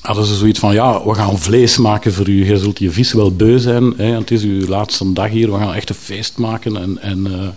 hadden 0.00 0.24
ze 0.24 0.34
zoiets 0.34 0.58
van, 0.58 0.74
ja, 0.74 1.04
we 1.04 1.14
gaan 1.14 1.38
vlees 1.38 1.76
maken 1.76 2.12
voor 2.12 2.28
u. 2.28 2.46
Je 2.46 2.58
zult 2.58 2.78
je 2.78 2.90
vis 2.90 3.12
wel 3.12 3.36
beu 3.36 3.58
zijn. 3.58 3.94
Hè, 3.96 4.18
het 4.18 4.30
is 4.30 4.42
uw 4.42 4.66
laatste 4.66 5.12
dag 5.12 5.28
hier. 5.28 5.52
We 5.52 5.58
gaan 5.58 5.74
echt 5.74 5.88
een 5.88 5.94
feest 5.94 6.38
maken. 6.38 6.76
En, 6.76 7.02
en 7.02 7.26
uh, 7.26 7.48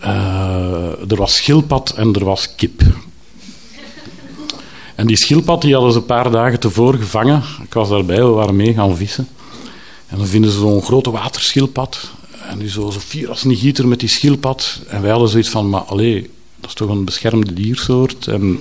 uh, 0.00 1.10
er 1.10 1.16
was 1.16 1.36
schildpad 1.36 1.90
en 1.90 2.14
er 2.14 2.24
was 2.24 2.54
kip. 2.54 2.82
En 4.94 5.06
die 5.06 5.16
schildpad 5.16 5.62
die 5.62 5.72
hadden 5.72 5.92
ze 5.92 5.98
een 5.98 6.04
paar 6.04 6.30
dagen 6.30 6.60
tevoren 6.60 7.00
gevangen. 7.00 7.42
Ik 7.62 7.72
was 7.72 7.88
daarbij, 7.88 8.16
we 8.16 8.30
waren 8.30 8.56
mee 8.56 8.74
gaan 8.74 8.96
vissen. 8.96 9.28
En 10.06 10.18
dan 10.18 10.26
vinden 10.26 10.50
ze 10.50 10.58
zo'n 10.58 10.82
grote 10.82 11.10
waterschildpad. 11.10 12.10
En 12.48 12.58
die 12.58 12.68
zo, 12.68 12.90
zo 12.90 12.98
fier 12.98 13.28
als 13.28 13.44
een 13.44 13.56
gieter 13.56 13.88
met 13.88 14.00
die 14.00 14.08
schildpad. 14.08 14.80
En 14.86 15.02
wij 15.02 15.10
hadden 15.10 15.28
zoiets 15.28 15.48
van, 15.48 15.68
maar 15.68 15.80
allee, 15.80 16.30
dat 16.56 16.68
is 16.68 16.74
toch 16.74 16.88
een 16.88 17.04
beschermde 17.04 17.52
diersoort. 17.52 18.26
En 18.26 18.60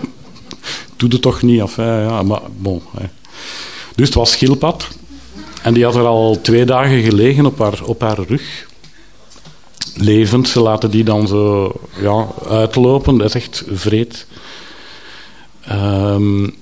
doe 0.96 1.08
het 1.08 1.22
toch 1.22 1.42
niet, 1.42 1.60
af, 1.60 1.76
ja, 1.76 2.22
maar 2.22 2.40
bon. 2.58 2.82
Hè. 2.96 3.06
Dus 3.94 4.06
het 4.06 4.14
was 4.14 4.30
schildpad. 4.30 4.88
En 5.62 5.74
die 5.74 5.84
had 5.84 5.94
er 5.94 6.06
al 6.06 6.40
twee 6.40 6.64
dagen 6.64 7.02
gelegen 7.02 7.46
op 7.46 7.58
haar, 7.58 7.84
op 7.84 8.00
haar 8.00 8.18
rug. 8.28 8.66
Levend, 9.94 10.48
ze 10.48 10.60
laten 10.60 10.90
die 10.90 11.04
dan 11.04 11.26
zo 11.26 11.72
ja, 12.00 12.26
uitlopen. 12.48 13.18
Dat 13.18 13.26
is 13.26 13.34
echt 13.34 13.64
vreed. 13.72 14.26
Um, 15.70 16.54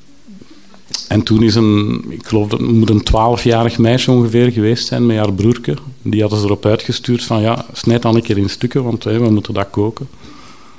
en 1.09 1.23
toen 1.23 1.43
is 1.43 1.55
een, 1.55 2.05
ik 2.09 2.27
geloof 2.27 2.49
dat 2.49 2.61
moet 2.61 2.91
een 2.91 3.03
twaalfjarig 3.03 3.79
meisje 3.79 4.11
ongeveer 4.11 4.53
geweest 4.53 4.87
zijn 4.87 5.07
met 5.07 5.17
haar 5.17 5.33
broertje. 5.33 5.77
Die 6.03 6.21
hadden 6.21 6.39
ze 6.39 6.45
erop 6.45 6.67
uitgestuurd 6.67 7.25
van 7.25 7.41
ja, 7.41 7.67
snijd 7.73 8.03
dan 8.03 8.15
een 8.15 8.23
keer 8.23 8.39
in 8.39 8.51
stukken, 8.51 8.85
want 8.85 9.05
hè, 9.05 9.19
we 9.19 9.31
moeten 9.31 9.55
dat 9.55 9.71
koken. 9.71 10.09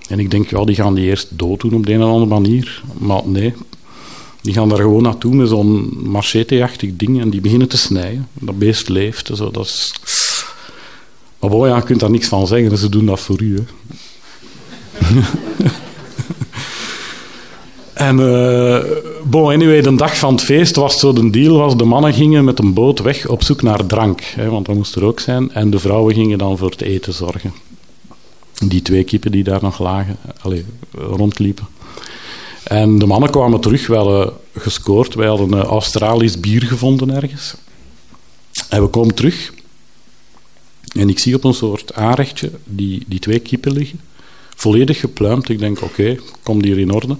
En 0.08 0.20
ik 0.20 0.32
denk, 0.32 0.50
ja, 0.50 0.64
die 0.66 0.76
gaan 0.76 0.94
die 0.94 1.06
eerst 1.06 1.28
dood 1.32 1.62
doen 1.62 1.74
op 1.74 1.86
de 1.86 1.94
een 1.94 2.04
of 2.04 2.12
andere 2.12 2.26
manier. 2.26 2.84
Maar 2.98 3.22
nee, 3.26 3.54
die 4.42 4.54
gaan 4.54 4.70
daar 4.70 4.78
gewoon 4.78 5.04
naartoe 5.04 5.36
met 5.36 5.50
zo'n 5.50 5.98
machete-achtig 6.04 6.96
ding 6.96 7.22
en 7.22 7.30
die 7.30 7.42
beginnen 7.42 7.68
te 7.68 7.78
snijden. 7.78 8.28
Dat 8.34 8.58
beest 8.60 8.90
leeft. 8.90 9.30
Zo, 9.34 9.52
dat 9.52 9.66
is... 9.66 9.94
Maar 11.40 11.50
boy, 11.50 11.68
ja, 11.68 11.76
je 11.76 11.84
kunt 11.84 12.00
daar 12.00 12.12
niks 12.12 12.28
van 12.28 12.48
zeggen, 12.48 12.78
ze 12.78 12.90
doen 12.90 13.06
dat 13.06 13.20
voor 13.20 13.42
u. 13.42 13.56
Hè. 13.56 13.64
En 18.00 18.20
uh, 18.20 18.80
bon, 19.24 19.52
anyway, 19.52 19.82
de 19.82 19.96
dag 19.96 20.18
van 20.18 20.34
het 20.34 20.44
feest 20.44 20.76
was 20.76 21.00
zo 21.00 21.14
de 21.14 21.30
deal, 21.30 21.58
was 21.58 21.78
de 21.78 21.84
mannen 21.84 22.14
gingen 22.14 22.44
met 22.44 22.60
een 22.60 22.74
boot 22.74 23.00
weg 23.00 23.28
op 23.28 23.44
zoek 23.44 23.62
naar 23.62 23.86
drank, 23.86 24.22
hè, 24.22 24.50
want 24.50 24.66
dat 24.66 24.76
moest 24.76 24.96
er 24.96 25.04
ook 25.04 25.20
zijn. 25.20 25.52
En 25.52 25.70
de 25.70 25.80
vrouwen 25.80 26.14
gingen 26.14 26.38
dan 26.38 26.58
voor 26.58 26.70
het 26.70 26.82
eten 26.82 27.14
zorgen. 27.14 27.54
Die 28.68 28.82
twee 28.82 29.04
kippen 29.04 29.32
die 29.32 29.44
daar 29.44 29.62
nog 29.62 29.80
lagen, 29.80 30.18
allez, 30.42 30.62
rondliepen. 30.92 31.68
En 32.64 33.00
de 33.00 33.06
mannen 33.06 33.30
kwamen 33.30 33.60
terug, 33.60 33.88
wel 33.88 34.40
gescoord. 34.56 35.14
Wij 35.14 35.28
hadden 35.28 35.52
een 35.52 35.64
Australisch 35.64 36.40
bier 36.40 36.64
gevonden 36.64 37.16
ergens. 37.16 37.56
En 38.70 38.82
we 38.82 38.88
komen 38.88 39.16
terug. 39.16 39.54
En 40.96 41.10
ik 41.10 41.20
zie 41.20 41.36
op 41.36 41.44
een 41.44 41.54
soort 41.54 41.94
aanrechtje 41.94 42.52
die, 42.66 43.04
die 43.08 43.20
twee 43.20 43.40
kippen 43.40 43.72
liggen. 43.72 44.00
Volledig 44.56 45.00
gepluimd. 45.00 45.50
Ik 45.50 45.60
denk, 45.60 45.82
oké, 45.82 46.02
okay, 46.02 46.20
komt 46.44 46.64
hier 46.64 46.80
in 46.80 46.94
orde. 46.94 47.18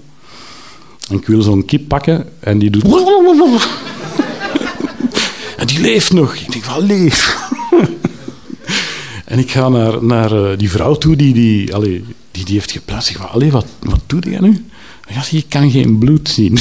En 1.10 1.16
ik 1.16 1.26
wil 1.26 1.42
zo'n 1.42 1.64
kip 1.64 1.88
pakken 1.88 2.28
en 2.40 2.58
die 2.58 2.70
doet... 2.70 2.84
en 5.56 5.66
die 5.70 5.80
leeft 5.80 6.12
nog. 6.12 6.34
Ik 6.34 6.52
denk, 6.52 6.64
wel 6.64 6.82
leef. 6.82 7.48
en 9.24 9.38
ik 9.38 9.50
ga 9.50 9.68
naar, 9.68 10.04
naar 10.04 10.32
uh, 10.32 10.58
die 10.58 10.70
vrouw 10.70 10.94
toe 10.94 11.16
die 11.16 11.34
die, 11.34 11.74
allee, 11.74 12.04
die, 12.30 12.44
die 12.44 12.54
heeft 12.54 12.70
gepluimd. 12.70 13.08
Ik 13.08 13.16
zeg, 13.16 13.32
allee, 13.32 13.50
wat, 13.50 13.66
wat 13.82 14.00
doe 14.06 14.30
jij 14.30 14.40
nu? 14.40 14.64
Ja, 15.08 15.22
je 15.30 15.44
kan 15.48 15.70
geen 15.70 15.98
bloed 15.98 16.28
zien. 16.28 16.54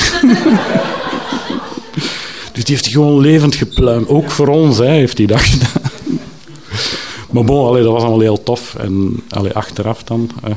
dus 2.54 2.64
die 2.64 2.76
heeft 2.76 2.88
gewoon 2.88 3.20
levend 3.20 3.56
gepluimd. 3.56 4.08
Ook 4.08 4.32
voor 4.32 4.48
ons 4.48 4.78
hè, 4.78 4.92
heeft 4.92 5.18
hij 5.18 5.28
dat 5.28 5.42
gedaan. 5.42 5.92
maar 7.32 7.44
bon, 7.44 7.68
allee, 7.68 7.84
dat 7.84 7.92
was 7.92 8.02
allemaal 8.02 8.20
heel 8.20 8.44
tof. 8.44 8.76
En 8.76 9.24
allee, 9.30 9.54
achteraf 9.54 10.04
dan... 10.04 10.30
Uh, 10.48 10.54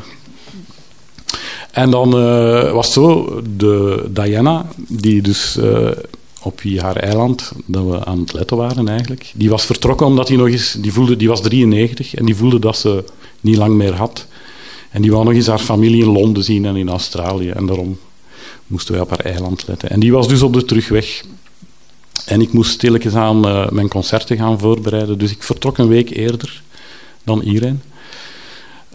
en 1.72 1.90
dan 1.90 2.18
uh, 2.18 2.72
was 2.72 2.92
zo, 2.92 3.40
de 3.56 4.04
Diana, 4.10 4.66
die 4.88 5.22
dus 5.22 5.56
uh, 5.56 5.88
op 6.42 6.60
wie 6.60 6.80
haar 6.80 6.96
eiland, 6.96 7.52
dat 7.66 7.84
we 7.84 8.04
aan 8.04 8.18
het 8.18 8.32
letten 8.32 8.56
waren 8.56 8.88
eigenlijk, 8.88 9.32
die 9.34 9.50
was 9.50 9.64
vertrokken 9.64 10.06
omdat 10.06 10.28
hij 10.28 10.36
nog 10.36 10.48
eens, 10.48 10.72
die, 10.72 10.92
voelde, 10.92 11.16
die 11.16 11.28
was 11.28 11.42
93 11.42 12.14
en 12.14 12.24
die 12.24 12.36
voelde 12.36 12.58
dat 12.58 12.76
ze 12.76 13.04
niet 13.40 13.56
lang 13.56 13.74
meer 13.74 13.94
had. 13.94 14.26
En 14.90 15.02
die 15.02 15.10
wou 15.10 15.24
nog 15.24 15.32
eens 15.32 15.46
haar 15.46 15.58
familie 15.58 16.02
in 16.02 16.12
Londen 16.12 16.44
zien 16.44 16.64
en 16.64 16.76
in 16.76 16.88
Australië. 16.88 17.48
En 17.48 17.66
daarom 17.66 17.98
moesten 18.66 18.92
wij 18.92 19.02
op 19.02 19.10
haar 19.10 19.24
eiland 19.24 19.66
letten. 19.66 19.90
En 19.90 20.00
die 20.00 20.12
was 20.12 20.28
dus 20.28 20.42
op 20.42 20.52
de 20.52 20.64
terugweg. 20.64 21.24
En 22.26 22.40
ik 22.40 22.52
moest 22.52 22.70
stilletjes 22.70 23.14
aan 23.14 23.46
uh, 23.46 23.68
mijn 23.68 23.88
concerten 23.88 24.36
gaan 24.36 24.58
voorbereiden. 24.58 25.18
Dus 25.18 25.30
ik 25.30 25.42
vertrok 25.42 25.78
een 25.78 25.88
week 25.88 26.10
eerder 26.10 26.62
dan 27.24 27.42
Irene. 27.42 27.76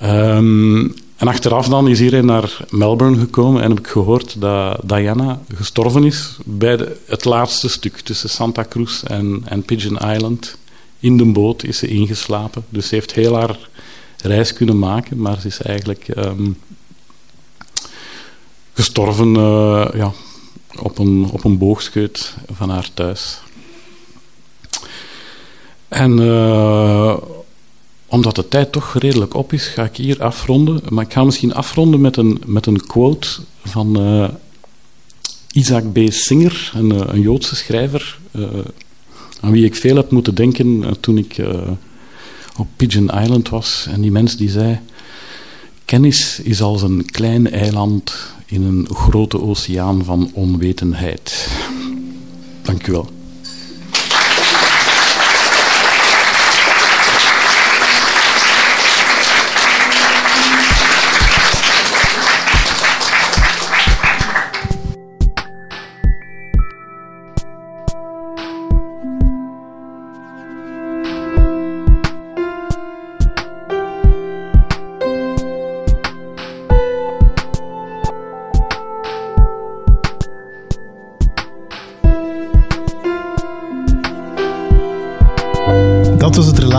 Um, 0.04 0.94
en 1.18 1.28
achteraf 1.28 1.68
dan 1.68 1.88
is 1.88 2.02
Irene 2.02 2.22
naar 2.22 2.66
Melbourne 2.70 3.20
gekomen 3.20 3.62
en 3.62 3.70
heb 3.70 3.80
ik 3.80 3.88
gehoord 3.88 4.42
dat 4.42 4.80
Diana 4.84 5.42
gestorven 5.56 6.04
is 6.04 6.38
bij 6.46 6.78
de, 6.78 6.98
het 7.06 7.26
laatste 7.26 7.70
stuk 7.70 8.00
tussen 8.00 8.30
Santa 8.30 8.66
Cruz 8.70 9.04
en, 9.04 9.42
en 9.46 9.64
Pigeon 9.64 10.12
Island. 10.12 10.58
In 11.00 11.18
de 11.18 11.26
boot 11.26 11.64
is 11.64 11.78
ze 11.78 11.88
ingeslapen. 11.88 12.66
Dus 12.70 12.88
ze 12.88 12.96
heeft 12.96 13.14
heel 13.14 13.36
haar 13.36 13.58
reis 14.18 14.54
kunnen 14.54 14.80
maken, 14.80 15.18
maar 15.22 15.40
ze 15.40 15.48
is 15.48 15.62
eigenlijk 15.62 16.08
um, 16.18 16.58
gestorven 18.74 19.36
uh, 19.36 19.88
ja, 19.94 20.12
op, 20.80 20.98
een, 20.98 21.30
op 21.32 21.44
een 21.44 21.58
boogscheut 21.58 22.34
van 22.52 22.70
haar 22.70 22.90
thuis. 22.94 23.40
En 25.88 26.20
uh, 26.20 27.18
omdat 28.08 28.36
de 28.36 28.48
tijd 28.48 28.72
toch 28.72 28.96
redelijk 28.98 29.34
op 29.34 29.54
is, 29.54 29.68
ga 29.68 29.84
ik 29.84 29.96
hier 29.96 30.24
afronden. 30.24 30.82
Maar 30.90 31.06
ik 31.06 31.14
ga 31.14 31.24
misschien 31.24 31.54
afronden 31.54 32.02
met 32.02 32.18
een, 32.18 32.42
met 32.46 32.66
een 32.66 32.86
quote 32.86 33.28
van 33.64 34.02
uh, 34.02 34.28
Isaac 35.52 35.92
B. 35.92 35.98
Singer, 36.10 36.72
een, 36.76 37.14
een 37.14 37.22
Joodse 37.22 37.56
schrijver, 37.56 38.20
aan 39.42 39.52
wie 39.52 39.66
ik 39.66 39.76
veel 39.76 39.96
heb 39.96 40.12
moeten 40.12 40.36
denken 40.36 41.00
toen 41.00 41.18
ik 41.18 41.42
op 42.58 42.68
Pigeon 42.76 43.10
Island 43.22 43.50
was. 43.50 43.88
En 43.90 44.02
die 44.02 44.12
mens 44.12 44.38
die 44.38 44.50
zei: 44.50 44.80
Kennis 45.86 46.40
is 46.40 46.62
als 46.62 46.82
een 46.82 47.06
klein 47.06 47.52
eiland 47.52 48.14
in 48.46 48.64
een 48.64 48.88
grote 48.92 49.42
oceaan 49.42 50.04
van 50.04 50.32
onwetenheid. 50.34 51.50
Dank 52.62 52.88
u 52.88 52.92
wel. 52.92 53.17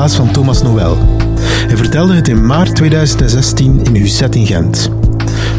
Van 0.06 0.30
Thomas 0.30 0.62
Noël. 0.62 0.96
Hij 1.40 1.76
vertelde 1.76 2.14
het 2.14 2.28
in 2.28 2.46
maart 2.46 2.74
2016 2.74 3.84
in 3.84 3.94
Husset 3.94 4.34
in 4.34 4.46
Gent. 4.46 4.90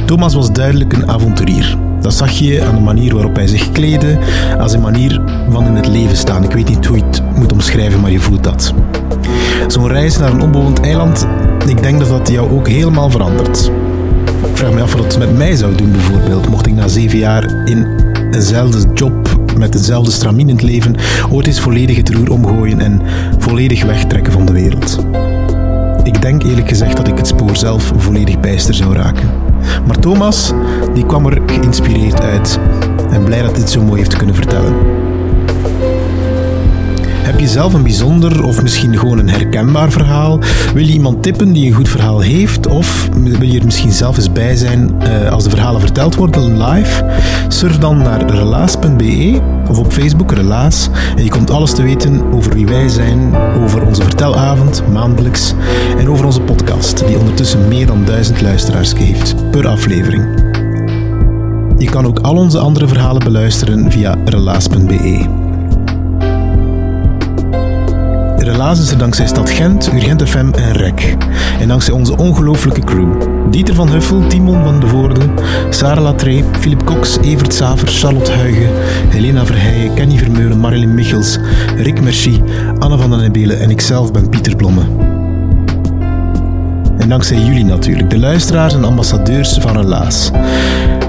Thomas 0.06 0.34
was 0.34 0.52
duidelijk 0.52 0.94
een 0.94 1.10
avonturier. 1.10 1.78
Dat 2.02 2.14
zag 2.14 2.32
je 2.32 2.64
aan 2.64 2.76
de 2.76 2.82
manier 2.82 3.14
waarop 3.14 3.36
hij 3.36 3.48
zich 3.48 3.72
kleedde, 3.72 4.18
aan 4.58 4.70
zijn 4.70 4.82
manier 4.82 5.22
van 5.50 5.66
in 5.66 5.76
het 5.76 5.88
leven 5.88 6.18
staan. 6.18 6.44
Ik 6.44 6.52
weet 6.52 6.70
niet 6.70 6.86
hoe 6.86 6.98
je 6.98 7.04
het 7.04 7.22
moet 7.36 7.52
omschrijven, 7.52 8.00
maar 8.00 8.12
je 8.12 8.20
voelt 8.20 8.44
dat. 8.44 8.74
Zo'n 9.68 9.88
reis 9.88 10.18
naar 10.18 10.32
een 10.32 10.42
onbewoond 10.42 10.80
eiland, 10.80 11.28
ik 11.68 11.82
denk 11.82 12.00
dat 12.00 12.10
dat 12.10 12.30
jou 12.30 12.52
ook 12.52 12.68
helemaal 12.68 13.10
verandert. 13.10 13.72
Ik 14.50 14.58
vraag 14.58 14.72
me 14.72 14.82
af 14.82 14.94
wat 14.94 15.04
het 15.04 15.18
met 15.18 15.38
mij 15.38 15.56
zou 15.56 15.76
doen 15.76 15.92
bijvoorbeeld, 15.92 16.50
mocht 16.50 16.68
ik 16.68 16.74
na 16.74 16.88
zeven 16.88 17.18
jaar 17.18 17.44
in 17.66 17.88
eenzelfde 18.32 18.94
job 18.94 19.39
met 19.60 19.74
hetzelfde 19.74 20.12
stramien 20.12 20.50
in 20.50 20.56
het 20.56 20.64
leven 20.64 20.96
ooit 21.32 21.48
eens 21.48 21.60
volledig 21.60 21.98
het 21.98 22.10
roer 22.10 22.32
omgooien 22.32 22.80
en 22.80 23.02
volledig 23.38 23.84
wegtrekken 23.84 24.34
van 24.34 24.46
de 24.46 24.52
wereld. 24.52 25.00
Ik 26.04 26.22
denk 26.22 26.44
eerlijk 26.44 26.68
gezegd 26.68 26.98
dat 26.98 27.08
ik 27.08 27.18
het 27.18 27.28
spoor 27.28 27.56
zelf 27.56 27.94
volledig 27.98 28.40
bijster 28.40 28.74
zou 28.74 28.94
raken. 28.94 29.30
Maar 29.88 30.00
Thomas, 30.00 30.54
die 30.94 31.06
kwam 31.06 31.26
er 31.26 31.42
geïnspireerd 31.46 32.22
uit 32.22 32.60
en 33.12 33.24
blij 33.24 33.42
dat 33.42 33.56
dit 33.56 33.70
zo 33.70 33.82
mooi 33.84 34.00
heeft 34.00 34.18
kunnen 34.18 34.36
vertellen. 34.36 34.74
Heb 37.30 37.40
je 37.40 37.48
zelf 37.48 37.74
een 37.74 37.84
bijzonder 37.84 38.44
of 38.44 38.62
misschien 38.62 38.98
gewoon 38.98 39.18
een 39.18 39.30
herkenbaar 39.30 39.92
verhaal? 39.92 40.40
Wil 40.74 40.86
je 40.86 40.94
iemand 40.94 41.24
tippen 41.24 41.52
die 41.54 41.68
een 41.68 41.74
goed 41.74 41.90
verhaal 41.90 42.20
heeft? 42.20 42.68
Of 42.68 43.10
wil 43.14 43.44
je 43.44 43.60
er 43.60 43.66
misschien 43.66 43.92
zelf 43.92 44.18
eens 44.18 44.32
bij 44.32 44.56
zijn 44.56 44.96
uh, 45.04 45.32
als 45.32 45.44
de 45.44 45.50
verhalen 45.50 45.82
verteld 45.82 46.16
worden 46.16 46.64
live? 46.64 47.06
Surf 47.48 47.78
dan 47.78 47.98
naar 47.98 48.32
relaas.be 48.32 49.42
of 49.70 49.78
op 49.78 49.92
Facebook 49.92 50.32
Relaas 50.32 50.90
en 51.16 51.24
je 51.24 51.30
komt 51.30 51.50
alles 51.50 51.74
te 51.74 51.82
weten 51.82 52.34
over 52.34 52.54
wie 52.54 52.66
wij 52.66 52.88
zijn, 52.88 53.36
over 53.64 53.86
onze 53.86 54.02
vertelavond 54.02 54.84
maandelijks 54.92 55.54
en 55.98 56.10
over 56.10 56.26
onze 56.26 56.42
podcast 56.42 57.08
die 57.08 57.20
ondertussen 57.20 57.68
meer 57.68 57.86
dan 57.86 58.06
duizend 58.06 58.42
luisteraars 58.42 58.94
heeft 58.94 59.52
per 59.52 59.68
aflevering. 59.68 60.24
Je 61.78 61.90
kan 61.90 62.06
ook 62.06 62.20
al 62.20 62.36
onze 62.36 62.60
andere 62.60 62.88
verhalen 62.88 63.24
beluisteren 63.24 63.92
via 63.92 64.18
relaas.be. 64.26 65.49
Relaas 68.60 68.80
is 68.80 68.92
er 68.92 68.98
dankzij 68.98 69.28
Stad 69.28 69.50
Gent, 69.50 69.94
Urgent 69.94 70.30
FM 70.30 70.50
en 70.54 70.74
REC. 70.74 71.18
En 71.60 71.68
dankzij 71.68 71.94
onze 71.94 72.18
ongelooflijke 72.18 72.82
crew. 72.82 73.22
Dieter 73.52 73.76
van 73.76 73.90
Huffel, 73.90 74.28
Timon 74.28 74.64
van 74.64 74.80
de 74.80 74.88
Voorde, 74.88 75.22
Sarah 75.70 76.04
Latree, 76.04 76.44
Philip 76.60 76.84
Cox, 76.84 77.18
Evert 77.22 77.54
Saver, 77.54 77.88
Charlotte 77.88 78.32
Huigen, 78.32 78.70
Helena 79.10 79.46
Verheijen, 79.46 79.94
Kenny 79.94 80.18
Vermeulen, 80.18 80.60
Marilyn 80.60 80.94
Michels, 80.94 81.38
Rick 81.76 82.02
Merci, 82.02 82.44
Anne 82.80 82.98
van 82.98 83.10
den 83.10 83.20
Nebelen 83.20 83.60
en 83.60 83.70
ikzelf 83.70 84.12
ben 84.12 84.30
Pieter 84.30 84.56
Blomme. 84.56 85.18
Dankzij 87.10 87.38
jullie 87.38 87.66
natuurlijk, 87.66 88.10
de 88.10 88.20
luisteraars 88.20 88.74
en 88.74 88.84
ambassadeurs 88.84 89.58
van 89.58 89.78
Relaas. 89.78 90.32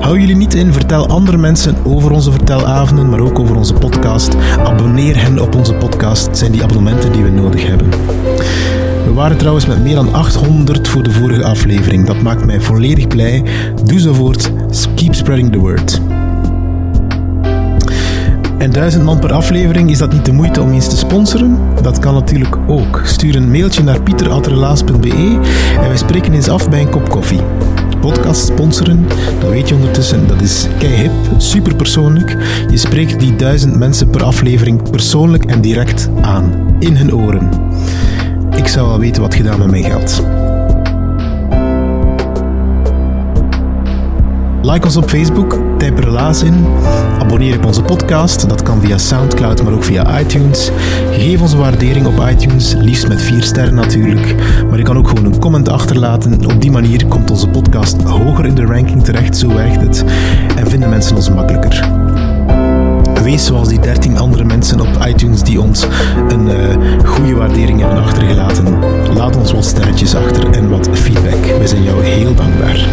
Hou 0.01 0.21
jullie 0.21 0.37
niet 0.37 0.55
in, 0.55 0.73
vertel 0.73 1.09
andere 1.09 1.37
mensen 1.37 1.85
over 1.85 2.11
onze 2.11 2.31
vertelavonden, 2.31 3.09
maar 3.09 3.21
ook 3.21 3.39
over 3.39 3.57
onze 3.57 3.75
podcast. 3.75 4.35
Abonneer 4.65 5.23
hen 5.23 5.43
op 5.43 5.55
onze 5.55 5.75
podcast, 5.75 6.37
zijn 6.37 6.53
die 6.53 6.63
abonnementen 6.63 7.13
die 7.13 7.23
we 7.23 7.31
nodig 7.31 7.67
hebben. 7.67 7.91
We 9.05 9.13
waren 9.15 9.37
trouwens 9.37 9.67
met 9.67 9.83
meer 9.83 9.95
dan 9.95 10.15
800 10.15 10.89
voor 10.89 11.03
de 11.03 11.11
vorige 11.11 11.45
aflevering. 11.45 12.07
Dat 12.07 12.23
maakt 12.23 12.47
mij 12.47 12.61
volledig 12.61 13.07
blij. 13.07 13.45
Doe 13.85 14.01
zo 14.01 14.13
voort. 14.13 14.51
Keep 14.95 15.15
spreading 15.15 15.53
the 15.53 15.59
word. 15.59 16.01
En 18.61 18.73
duizend 18.73 19.05
man 19.05 19.19
per 19.19 19.33
aflevering, 19.33 19.91
is 19.91 19.99
dat 19.99 20.13
niet 20.13 20.25
de 20.25 20.33
moeite 20.33 20.61
om 20.61 20.73
eens 20.73 20.89
te 20.89 20.97
sponsoren? 20.97 21.59
Dat 21.83 21.99
kan 21.99 22.15
natuurlijk 22.15 22.57
ook. 22.67 23.01
Stuur 23.05 23.37
een 23.37 23.51
mailtje 23.51 23.83
naar 23.83 24.03
pieter.relaas.be 24.03 25.39
en 25.81 25.89
wij 25.89 25.97
spreken 25.97 26.33
eens 26.33 26.49
af 26.49 26.69
bij 26.69 26.81
een 26.81 26.91
kop 26.91 27.09
koffie. 27.09 27.41
podcast 28.01 28.47
sponsoren, 28.47 29.07
dan 29.41 29.51
weet 29.51 29.69
je 29.69 29.75
ondertussen, 29.75 30.27
dat 30.27 30.41
is 30.41 30.67
hip, 30.79 31.11
super 31.37 31.75
persoonlijk. 31.75 32.37
Je 32.71 32.77
spreekt 32.77 33.21
die 33.21 33.37
duizend 33.37 33.77
mensen 33.77 34.11
per 34.11 34.23
aflevering 34.23 34.91
persoonlijk 34.91 35.45
en 35.45 35.61
direct 35.61 36.09
aan, 36.21 36.77
in 36.79 36.97
hun 36.97 37.15
oren. 37.15 37.51
Ik 38.57 38.67
zou 38.67 38.89
wel 38.89 38.99
weten 38.99 39.23
wat 39.23 39.35
gedaan 39.35 39.59
met 39.59 39.71
mijn 39.71 39.85
geld. 39.85 40.23
Like 44.63 44.85
ons 44.85 44.97
op 44.97 45.09
Facebook, 45.09 45.59
typ 45.79 45.99
relaas 45.99 46.43
in, 46.43 46.67
abonneer 47.19 47.57
op 47.57 47.65
onze 47.65 47.83
podcast, 47.83 48.49
dat 48.49 48.63
kan 48.63 48.81
via 48.81 48.99
Soundcloud, 48.99 49.63
maar 49.63 49.73
ook 49.73 49.85
via 49.85 50.21
iTunes. 50.21 50.71
Geef 51.11 51.41
ons 51.41 51.53
een 51.53 51.59
waardering 51.59 52.07
op 52.07 52.29
iTunes, 52.31 52.75
liefst 52.75 53.09
met 53.09 53.23
4 53.23 53.43
sterren 53.43 53.75
natuurlijk, 53.75 54.35
maar 54.69 54.79
je 54.79 54.85
kan 54.85 54.97
ook 54.97 55.09
gewoon 55.09 55.25
een 55.25 55.39
comment 55.39 55.69
achterlaten. 55.69 56.45
Op 56.45 56.61
die 56.61 56.71
manier 56.71 57.07
komt 57.07 57.31
onze 57.31 57.49
podcast 57.49 58.03
hoger 58.03 58.47
in 58.47 58.55
de 58.55 58.65
ranking 58.65 59.05
terecht, 59.05 59.37
zo 59.37 59.49
werkt 59.55 59.81
het, 59.81 60.05
en 60.57 60.67
vinden 60.67 60.89
mensen 60.89 61.17
ons 61.17 61.31
makkelijker. 61.31 61.89
Wees 63.23 63.47
zoals 63.47 63.69
die 63.69 63.81
13 63.81 64.19
andere 64.19 64.45
mensen 64.45 64.81
op 64.81 65.07
iTunes 65.07 65.43
die 65.43 65.61
ons 65.61 65.87
een 66.29 66.47
uh, 66.47 66.55
goede 67.05 67.35
waardering 67.35 67.81
hebben 67.81 68.03
achtergelaten. 68.03 68.79
Laat 69.15 69.37
ons 69.37 69.53
wat 69.53 69.65
sterretjes 69.65 70.15
achter 70.15 70.51
en 70.51 70.69
wat 70.69 70.89
feedback. 70.93 71.59
We 71.59 71.67
zijn 71.67 71.83
jou 71.83 72.05
heel 72.05 72.35
dankbaar. 72.35 72.89